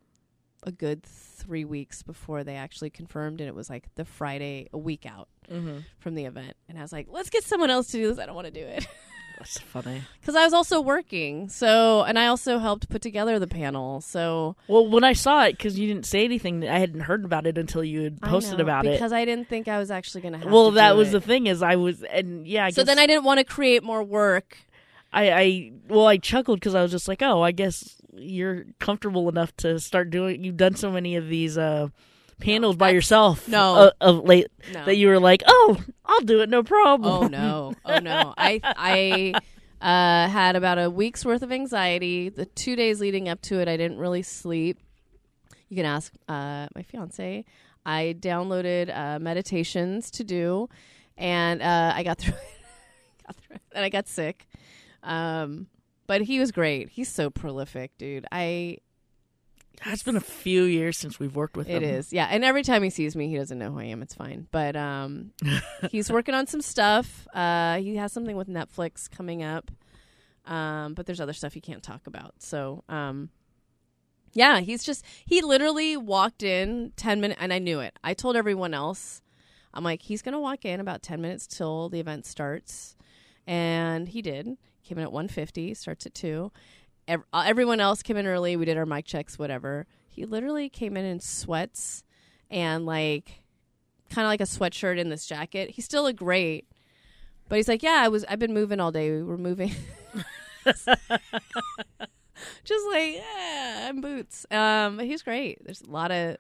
a 0.63 0.71
good 0.71 1.03
three 1.03 1.65
weeks 1.65 2.03
before 2.03 2.43
they 2.43 2.55
actually 2.55 2.89
confirmed, 2.89 3.39
and 3.41 3.47
it 3.47 3.55
was 3.55 3.69
like 3.69 3.87
the 3.95 4.05
Friday 4.05 4.67
a 4.73 4.77
week 4.77 5.05
out 5.05 5.27
Mm-hmm. 5.51 5.79
from 5.97 6.13
the 6.13 6.25
event. 6.25 6.53
And 6.67 6.77
I 6.77 6.81
was 6.83 6.91
like, 6.93 7.07
let's 7.09 7.31
get 7.31 7.43
someone 7.43 7.71
else 7.71 7.87
to 7.87 7.93
do 7.97 8.07
this. 8.07 8.19
I 8.19 8.27
don't 8.27 8.35
want 8.35 8.45
to 8.45 8.51
do 8.53 8.59
it 8.63 8.85
That's 9.39 9.57
funny. 9.57 10.03
because 10.21 10.35
I 10.35 10.43
was 10.43 10.53
also 10.53 10.79
working. 10.79 11.49
So, 11.49 12.03
and 12.03 12.19
I 12.19 12.27
also 12.27 12.59
helped 12.59 12.87
put 12.89 13.01
together 13.01 13.39
the 13.39 13.47
panel. 13.47 13.99
So 14.01 14.55
Well, 14.67 14.87
when 14.87 15.03
I 15.03 15.13
saw 15.13 15.45
it, 15.45 15.53
because 15.53 15.79
you 15.79 15.87
didn't 15.87 16.05
say 16.05 16.23
anything, 16.23 16.67
I 16.69 16.77
hadn't 16.77 16.99
heard 16.99 17.25
about 17.25 17.47
it 17.47 17.57
until 17.57 17.83
you 17.83 18.01
had 18.03 18.21
posted 18.21 18.59
know, 18.59 18.63
about 18.63 18.85
it. 18.85 18.91
because 18.91 19.11
I 19.11 19.25
didn't 19.25 19.47
think 19.49 19.67
I 19.67 19.79
was 19.79 19.89
actually 19.89 20.21
going 20.21 20.33
to 20.33 20.39
have. 20.39 20.51
Well, 20.51 20.69
that 20.71 20.95
was 20.95 21.07
it. 21.07 21.11
the 21.13 21.21
thing 21.21 21.47
is 21.47 21.63
I 21.63 21.77
was, 21.77 22.03
and 22.03 22.45
yeah, 22.45 22.65
I 22.65 22.69
So 22.69 22.81
guess 22.83 22.87
then 22.87 22.99
I 22.99 23.07
didn't 23.07 23.23
want 23.23 23.39
to 23.39 23.43
create 23.43 23.81
more 23.81 24.03
work. 24.03 24.57
I, 25.11 25.31
I 25.31 25.71
well, 25.87 26.05
I 26.05 26.17
chuckled 26.17 26.59
because 26.59 26.75
I 26.75 26.81
was 26.81 26.91
just 26.91 27.07
like, 27.07 27.21
oh, 27.21 27.41
I 27.41 27.51
guess 27.51 27.95
you're 28.15 28.65
comfortable 28.79 29.29
enough 29.29 29.55
to 29.57 29.79
start 29.79 30.09
doing. 30.11 30.43
You've 30.43 30.57
done 30.57 30.75
so 30.75 30.91
many 30.91 31.15
of 31.15 31.27
these 31.27 31.57
uh, 31.57 31.87
panels 32.39 32.75
by 32.75 32.91
yourself, 32.91 33.47
no. 33.47 33.75
uh, 33.75 33.91
of 34.01 34.23
late 34.23 34.47
No. 34.73 34.85
that 34.85 34.95
you 34.97 35.07
were 35.07 35.19
like, 35.19 35.41
oh, 35.47 35.77
I'll 36.05 36.21
do 36.21 36.41
it, 36.41 36.49
no 36.49 36.63
problem. 36.63 37.11
Oh 37.23 37.27
no! 37.27 37.73
Oh 37.85 37.99
no! 37.99 38.33
I 38.37 38.59
I 38.63 39.33
uh, 39.81 40.29
had 40.29 40.55
about 40.55 40.77
a 40.77 40.89
week's 40.89 41.25
worth 41.25 41.41
of 41.41 41.51
anxiety. 41.51 42.29
The 42.29 42.45
two 42.45 42.75
days 42.75 42.99
leading 42.99 43.29
up 43.29 43.41
to 43.43 43.59
it, 43.61 43.67
I 43.67 43.77
didn't 43.77 43.97
really 43.97 44.21
sleep. 44.23 44.79
You 45.69 45.75
can 45.75 45.85
ask 45.85 46.11
uh, 46.27 46.67
my 46.75 46.81
fiance. 46.83 47.45
I 47.85 48.15
downloaded 48.19 48.95
uh, 48.95 49.19
meditations 49.19 50.11
to 50.11 50.23
do, 50.23 50.67
and 51.17 51.61
uh, 51.61 51.93
I 51.95 52.03
got 52.03 52.17
through 52.19 52.33
it. 52.33 53.25
got 53.25 53.35
through 53.37 53.55
it. 53.55 53.61
And 53.73 53.85
I 53.85 53.89
got 53.89 54.07
sick. 54.07 54.45
Um, 55.03 55.67
but 56.07 56.21
he 56.21 56.39
was 56.39 56.51
great. 56.51 56.89
He's 56.89 57.09
so 57.09 57.29
prolific, 57.29 57.97
dude. 57.97 58.25
I 58.31 58.77
It's 59.85 60.03
been 60.03 60.17
a 60.17 60.21
few 60.21 60.63
years 60.63 60.97
since 60.97 61.19
we've 61.19 61.35
worked 61.35 61.55
with 61.55 61.69
It 61.69 61.83
him. 61.83 61.89
is, 61.95 62.11
yeah. 62.11 62.27
And 62.29 62.43
every 62.43 62.63
time 62.63 62.83
he 62.83 62.89
sees 62.89 63.15
me, 63.15 63.29
he 63.29 63.35
doesn't 63.37 63.57
know 63.59 63.71
who 63.71 63.79
I 63.79 63.85
am. 63.85 64.01
It's 64.01 64.15
fine. 64.15 64.47
But 64.51 64.75
um, 64.75 65.31
he's 65.91 66.11
working 66.11 66.33
on 66.35 66.47
some 66.47 66.61
stuff. 66.61 67.27
Uh, 67.33 67.77
he 67.77 67.95
has 67.95 68.11
something 68.11 68.35
with 68.35 68.47
Netflix 68.47 69.09
coming 69.09 69.43
up. 69.43 69.71
Um, 70.45 70.95
but 70.95 71.05
there's 71.05 71.21
other 71.21 71.33
stuff 71.33 71.53
he 71.53 71.61
can't 71.61 71.83
talk 71.83 72.07
about. 72.07 72.33
So, 72.39 72.83
um, 72.89 73.29
yeah, 74.33 74.59
he's 74.61 74.83
just 74.83 75.05
he 75.25 75.41
literally 75.41 75.95
walked 75.95 76.41
in 76.43 76.91
ten 76.95 77.21
minutes, 77.21 77.39
and 77.41 77.53
I 77.53 77.59
knew 77.59 77.79
it. 77.81 77.97
I 78.03 78.13
told 78.15 78.35
everyone 78.35 78.73
else, 78.73 79.21
I'm 79.73 79.83
like, 79.83 80.01
he's 80.01 80.21
gonna 80.23 80.39
walk 80.39 80.65
in 80.65 80.79
about 80.79 81.03
ten 81.03 81.21
minutes 81.21 81.45
till 81.45 81.89
the 81.89 81.99
event 81.99 82.25
starts, 82.25 82.95
and 83.45 84.07
he 84.07 84.21
did. 84.23 84.57
Came 84.89 84.97
in 84.97 85.03
at 85.03 85.11
150. 85.11 85.75
Starts 85.75 86.07
at 86.07 86.15
two. 86.15 86.51
Ev- 87.07 87.21
uh, 87.31 87.43
everyone 87.45 87.79
else 87.79 88.01
came 88.01 88.17
in 88.17 88.25
early. 88.25 88.55
We 88.55 88.65
did 88.65 88.75
our 88.75 88.87
mic 88.87 89.05
checks, 89.05 89.37
whatever. 89.37 89.85
He 90.07 90.25
literally 90.25 90.67
came 90.67 90.97
in 90.97 91.05
in 91.05 91.19
sweats 91.19 92.03
and 92.49 92.87
like 92.87 93.43
kind 94.09 94.25
of 94.25 94.29
like 94.29 94.41
a 94.41 94.45
sweatshirt 94.45 94.97
in 94.97 95.09
this 95.09 95.27
jacket. 95.27 95.69
He 95.69 95.83
still 95.83 96.01
looked 96.01 96.17
great, 96.17 96.65
but 97.47 97.57
he's 97.57 97.67
like, 97.67 97.83
"Yeah, 97.83 98.01
I 98.03 98.07
was. 98.07 98.25
I've 98.25 98.39
been 98.39 98.51
moving 98.51 98.79
all 98.79 98.91
day. 98.91 99.11
We 99.11 99.21
were 99.21 99.37
moving." 99.37 99.75
Just 100.65 100.87
like, 102.87 103.13
yeah, 103.13 103.89
I'm 103.89 104.01
boots. 104.01 104.47
Um, 104.49 104.97
he's 104.97 105.21
great. 105.21 105.63
There's 105.63 105.81
a 105.81 105.91
lot 105.91 106.09
of, 106.09 106.31
a 106.31 106.37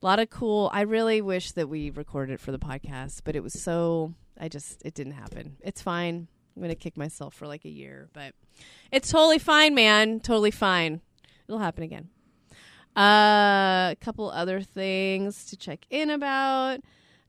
lot 0.00 0.18
of 0.18 0.30
cool. 0.30 0.70
I 0.72 0.80
really 0.82 1.20
wish 1.20 1.52
that 1.52 1.68
we 1.68 1.90
recorded 1.90 2.32
it 2.32 2.40
for 2.40 2.52
the 2.52 2.58
podcast, 2.58 3.20
but 3.24 3.36
it 3.36 3.42
was 3.42 3.52
so. 3.52 4.14
I 4.40 4.48
just 4.48 4.80
it 4.82 4.94
didn't 4.94 5.12
happen. 5.12 5.58
It's 5.60 5.82
fine. 5.82 6.28
I'm 6.58 6.62
gonna 6.62 6.74
kick 6.74 6.96
myself 6.96 7.34
for 7.34 7.46
like 7.46 7.64
a 7.64 7.68
year, 7.68 8.08
but 8.12 8.34
it's 8.90 9.12
totally 9.12 9.38
fine, 9.38 9.76
man. 9.76 10.18
Totally 10.18 10.50
fine. 10.50 11.00
It'll 11.46 11.60
happen 11.60 11.84
again. 11.84 12.08
Uh, 12.96 13.90
a 13.92 13.96
couple 14.00 14.28
other 14.28 14.60
things 14.60 15.46
to 15.46 15.56
check 15.56 15.86
in 15.88 16.10
about. 16.10 16.80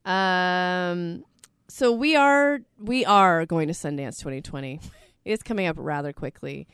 Um, 0.04 1.26
so 1.68 1.92
we 1.92 2.16
are 2.16 2.62
we 2.80 3.06
are 3.06 3.46
going 3.46 3.68
to 3.68 3.74
Sundance 3.76 4.18
2020. 4.18 4.82
It's 5.26 5.44
coming 5.44 5.68
up 5.68 5.76
rather 5.78 6.12
quickly. 6.12 6.68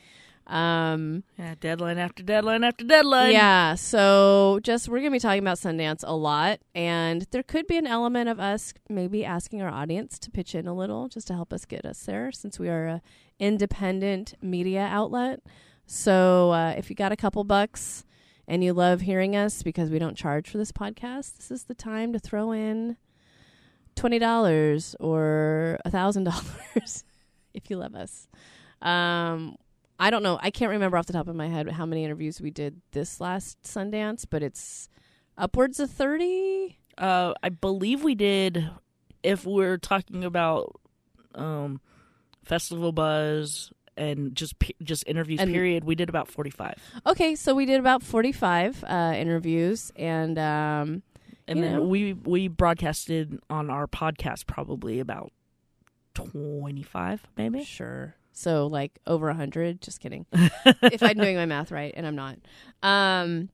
Um, 0.47 1.23
Yeah, 1.39 1.55
deadline 1.59 1.97
after 1.97 2.21
deadline 2.21 2.63
after 2.63 2.85
deadline. 2.85 3.31
yeah, 3.31 3.73
so 3.75 4.59
just 4.61 4.87
we're 4.87 4.99
going 4.99 5.09
to 5.11 5.15
be 5.15 5.19
talking 5.19 5.39
about 5.39 5.57
Sundance 5.57 6.03
a 6.05 6.15
lot, 6.15 6.59
and 6.75 7.25
there 7.31 7.41
could 7.43 7.65
be 7.65 7.77
an 7.77 7.87
element 7.87 8.29
of 8.29 8.39
us 8.39 8.73
maybe 8.87 9.25
asking 9.25 9.61
our 9.63 9.69
audience 9.69 10.19
to 10.19 10.29
pitch 10.29 10.53
in 10.53 10.67
a 10.67 10.73
little 10.73 11.07
just 11.07 11.27
to 11.27 11.33
help 11.33 11.51
us 11.51 11.65
get 11.65 11.83
us 11.83 11.99
there, 12.05 12.31
since 12.31 12.59
we 12.59 12.69
are 12.69 12.85
a 12.87 13.01
independent 13.39 14.35
media 14.41 14.81
outlet. 14.91 15.39
So 15.87 16.51
uh, 16.51 16.75
if 16.77 16.89
you 16.89 16.95
got 16.95 17.11
a 17.11 17.15
couple 17.15 17.43
bucks 17.43 18.05
and 18.47 18.63
you 18.63 18.73
love 18.73 19.01
hearing 19.01 19.35
us 19.35 19.63
because 19.63 19.89
we 19.89 19.97
don't 19.99 20.15
charge 20.15 20.49
for 20.49 20.57
this 20.59 20.71
podcast, 20.71 21.37
this 21.37 21.49
is 21.51 21.63
the 21.63 21.73
time 21.75 22.13
to 22.13 22.19
throw 22.19 22.51
in 22.51 22.97
twenty 23.95 24.19
dollars 24.19 24.95
or 24.99 25.79
a 25.85 25.89
thousand 25.89 26.25
dollars 26.25 27.03
if 27.55 27.69
you 27.69 27.77
love 27.77 27.95
us. 27.95 28.27
Um, 28.81 29.55
I 29.99 30.09
don't 30.09 30.23
know. 30.23 30.37
I 30.41 30.51
can't 30.51 30.71
remember 30.71 30.97
off 30.97 31.05
the 31.05 31.13
top 31.13 31.27
of 31.27 31.35
my 31.35 31.47
head 31.47 31.69
how 31.69 31.85
many 31.85 32.03
interviews 32.03 32.41
we 32.41 32.51
did 32.51 32.81
this 32.91 33.21
last 33.21 33.61
Sundance, 33.63 34.25
but 34.29 34.43
it's 34.43 34.89
upwards 35.37 35.79
of 35.79 35.89
30. 35.89 36.77
Uh, 36.97 37.33
I 37.41 37.49
believe 37.49 38.03
we 38.03 38.15
did. 38.15 38.69
If 39.23 39.45
we're 39.45 39.77
talking 39.77 40.23
about 40.23 40.79
um, 41.33 41.79
festival 42.43 42.91
buzz 42.91 43.71
and 43.97 44.35
just 44.35 44.53
just 44.83 45.03
interviews, 45.07 45.39
And- 45.39 45.51
period, 45.51 45.83
we 45.85 45.95
did 45.95 46.09
about 46.09 46.27
forty 46.27 46.49
five, 46.49 46.75
Okay, 47.05 47.35
so 47.35 47.55
we 47.55 47.65
did 47.65 47.79
about 47.79 48.03
45 48.03 48.83
uh, 48.83 49.13
interviews 49.15 49.91
and 49.95 50.37
um 50.37 51.01
and 51.47 51.63
then 51.63 51.73
know. 51.77 51.83
we 51.83 52.13
we 52.13 52.47
broadcasted 52.49 53.39
on 53.49 53.69
our 53.69 53.87
podcast 53.87 54.45
probably 54.47 54.99
about 54.99 55.31
twenty 56.13 56.83
five, 56.83 57.25
maybe. 57.37 57.63
sure. 57.63 58.15
So 58.35 58.67
like 58.67 58.99
over 59.07 59.27
a 59.27 59.31
100, 59.31 59.81
just 59.81 59.99
kidding. 59.99 60.25
if 60.33 61.01
I'm 61.01 61.17
doing 61.17 61.35
my 61.37 61.45
math 61.45 61.71
right 61.71 61.93
and 61.95 62.05
I'm 62.05 62.15
not. 62.15 62.37
Um 62.83 63.49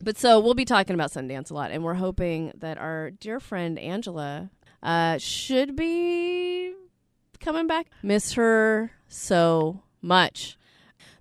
but 0.00 0.18
so 0.18 0.40
we'll 0.40 0.54
be 0.54 0.64
talking 0.64 0.94
about 0.94 1.12
Sundance 1.12 1.50
a 1.50 1.54
lot 1.54 1.70
and 1.70 1.84
we're 1.84 1.94
hoping 1.94 2.52
that 2.56 2.78
our 2.78 3.10
dear 3.10 3.38
friend 3.38 3.78
Angela 3.78 4.50
uh 4.82 5.18
should 5.18 5.76
be 5.76 6.72
coming 7.38 7.66
back. 7.66 7.88
Miss 8.02 8.32
her 8.32 8.92
so 9.08 9.82
much. 10.00 10.56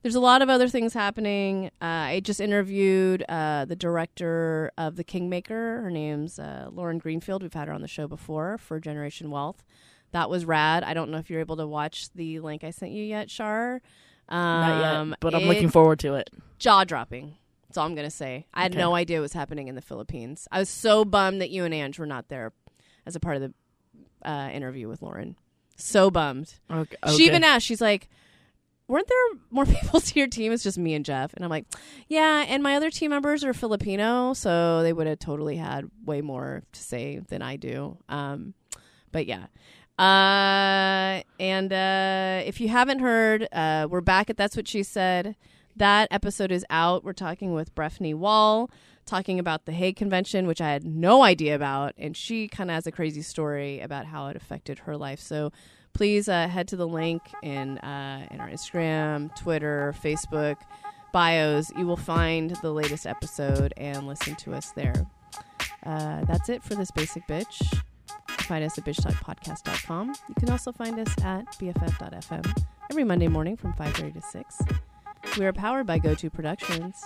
There's 0.02 0.16
a 0.16 0.20
lot 0.20 0.42
of 0.42 0.50
other 0.50 0.68
things 0.68 0.94
happening. 0.94 1.68
Uh, 1.80 1.86
I 1.86 2.22
just 2.22 2.42
interviewed 2.42 3.24
uh, 3.30 3.66
the 3.66 3.76
director 3.76 4.72
of 4.76 4.96
The 4.96 5.04
Kingmaker. 5.04 5.82
Her 5.82 5.92
name's 5.92 6.40
uh, 6.40 6.70
Lauren 6.72 6.98
Greenfield. 6.98 7.44
We've 7.44 7.54
had 7.54 7.68
her 7.68 7.74
on 7.74 7.82
the 7.82 7.88
show 7.88 8.08
before 8.08 8.58
for 8.58 8.80
Generation 8.80 9.30
Wealth. 9.30 9.64
That 10.12 10.30
was 10.30 10.46
rad. 10.46 10.84
I 10.84 10.94
don't 10.94 11.10
know 11.12 11.18
if 11.18 11.30
you're 11.30 11.40
able 11.40 11.58
to 11.58 11.68
watch 11.68 12.10
the 12.14 12.40
link 12.40 12.64
I 12.64 12.72
sent 12.72 12.92
you 12.92 13.04
yet, 13.04 13.30
Shar. 13.30 13.82
Um, 14.30 14.38
Not 14.40 15.08
yet, 15.10 15.18
but 15.20 15.36
I'm 15.36 15.44
looking 15.44 15.70
forward 15.70 16.00
to 16.00 16.16
it. 16.16 16.30
jaw 16.60 16.84
dropping. 16.84 17.36
That's 17.68 17.78
all 17.78 17.86
I'm 17.86 17.96
gonna 17.96 18.10
say. 18.12 18.46
I 18.54 18.64
had 18.64 18.72
Okay. 18.74 18.80
no 18.80 18.94
idea 18.96 19.18
what 19.20 19.24
was 19.24 19.34
happening 19.34 19.68
in 19.70 19.76
the 19.76 19.82
Philippines. 19.82 20.48
I 20.52 20.60
was 20.60 20.70
so 20.70 21.06
bummed 21.06 21.42
that 21.42 21.50
you 21.50 21.64
and 21.64 21.74
Ange 21.74 21.98
were 22.00 22.06
not 22.06 22.28
there 22.28 22.52
as 23.06 23.16
a 23.16 23.20
part 23.20 23.38
of 23.38 23.42
the 23.42 24.30
uh, 24.30 24.50
interview 24.50 24.88
with 24.90 25.02
Lauren. 25.02 25.36
So 25.78 26.12
bummed. 26.12 26.54
Okay. 26.70 26.96
She 27.16 27.26
even 27.26 27.44
asked. 27.44 27.66
She's 27.66 27.82
like, 27.82 28.08
"Weren't 28.88 29.08
there 29.08 29.40
more 29.50 29.66
people 29.82 30.00
to 30.02 30.20
your 30.20 30.28
team? 30.28 30.52
It's 30.52 30.64
just 30.64 30.78
me 30.78 30.94
and 30.94 31.04
Jeff." 31.06 31.34
And 31.34 31.44
I'm 31.44 31.50
like, 31.50 31.66
"Yeah." 32.08 32.46
And 32.48 32.62
my 32.62 32.76
other 32.76 32.92
team 32.92 33.10
members 33.12 33.44
are 33.44 33.54
Filipino, 33.54 34.34
so 34.34 34.84
they 34.84 34.94
would 34.94 35.08
have 35.08 35.20
totally 35.20 35.56
had 35.56 35.90
way 36.06 36.22
more 36.22 36.64
to 36.72 36.80
say 36.84 37.20
than 37.30 37.42
I 37.42 37.56
do. 37.56 37.98
Um, 38.10 38.54
but 39.12 39.26
yeah. 39.26 39.46
Uh, 40.02 41.22
and 41.40 41.72
uh, 41.72 42.42
if 42.44 42.60
you 42.60 42.68
haven't 42.70 43.00
heard, 43.00 43.48
uh, 43.52 43.88
we're 43.88 44.02
back 44.02 44.32
at 44.32 44.38
That's 44.38 44.58
What 44.58 44.68
She 44.68 44.82
Said. 44.82 45.36
That 45.76 46.08
episode 46.10 46.52
is 46.52 46.66
out. 46.72 47.04
We're 47.04 47.14
talking 47.14 47.54
with 47.54 47.76
Breffney 47.76 48.16
Wall, 48.16 48.72
talking 49.06 49.38
about 49.38 49.66
the 49.66 49.72
Hague 49.72 49.96
Convention, 49.96 50.48
which 50.48 50.60
I 50.60 50.72
had 50.72 50.84
no 50.84 51.22
idea 51.22 51.54
about. 51.54 51.94
And 52.00 52.18
she 52.18 52.48
kind 52.48 52.72
of 52.72 52.74
has 52.74 52.88
a 52.88 52.92
crazy 52.92 53.22
story 53.22 53.80
about 53.80 54.08
how 54.08 54.26
it 54.30 54.36
affected 54.36 54.80
her 54.80 54.98
life. 54.98 55.20
So 55.20 55.52
please 55.94 56.28
uh, 56.28 56.48
head 56.48 56.68
to 56.70 56.76
the 56.76 56.88
link 56.88 57.22
in, 57.44 57.78
uh, 57.78 58.26
in 58.32 58.40
our 58.40 58.50
Instagram, 58.50 59.36
Twitter, 59.36 59.94
Facebook 60.04 60.56
bios. 61.14 61.72
You 61.78 61.86
will 61.86 61.96
find 61.96 62.56
the 62.64 62.72
latest 62.72 63.06
episode 63.06 63.72
and 63.78 64.08
listen 64.08 64.36
to 64.38 64.56
us 64.56 64.72
there. 64.72 64.96
Uh, 65.86 66.26
that's 66.26 66.50
it 66.50 66.64
for 66.64 66.74
this 66.74 66.90
basic 66.90 67.28
bitch. 67.28 67.84
Find 68.52 68.66
us 68.66 68.78
at 68.78 68.84
bitchtalkpodcast.com. 68.84 70.14
You 70.28 70.36
can 70.36 70.50
also 70.50 70.74
find 70.74 71.00
us 71.00 71.08
at 71.24 71.46
bff.fm 71.54 72.66
every 72.90 73.06
Monday 73.06 73.30
morning 73.30 73.56
from 73.56 73.72
5.30 73.76 74.16
to 74.16 74.22
6. 74.22 74.62
We 75.38 75.46
are 75.46 75.54
powered 75.54 75.88
by 75.88 76.00
GoTo 76.00 76.30
Productions. 76.34 77.02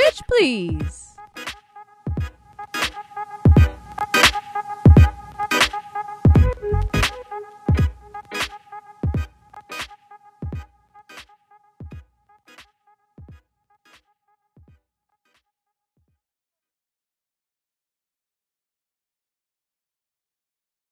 Bitch, 0.00 0.22
please! 0.26 1.17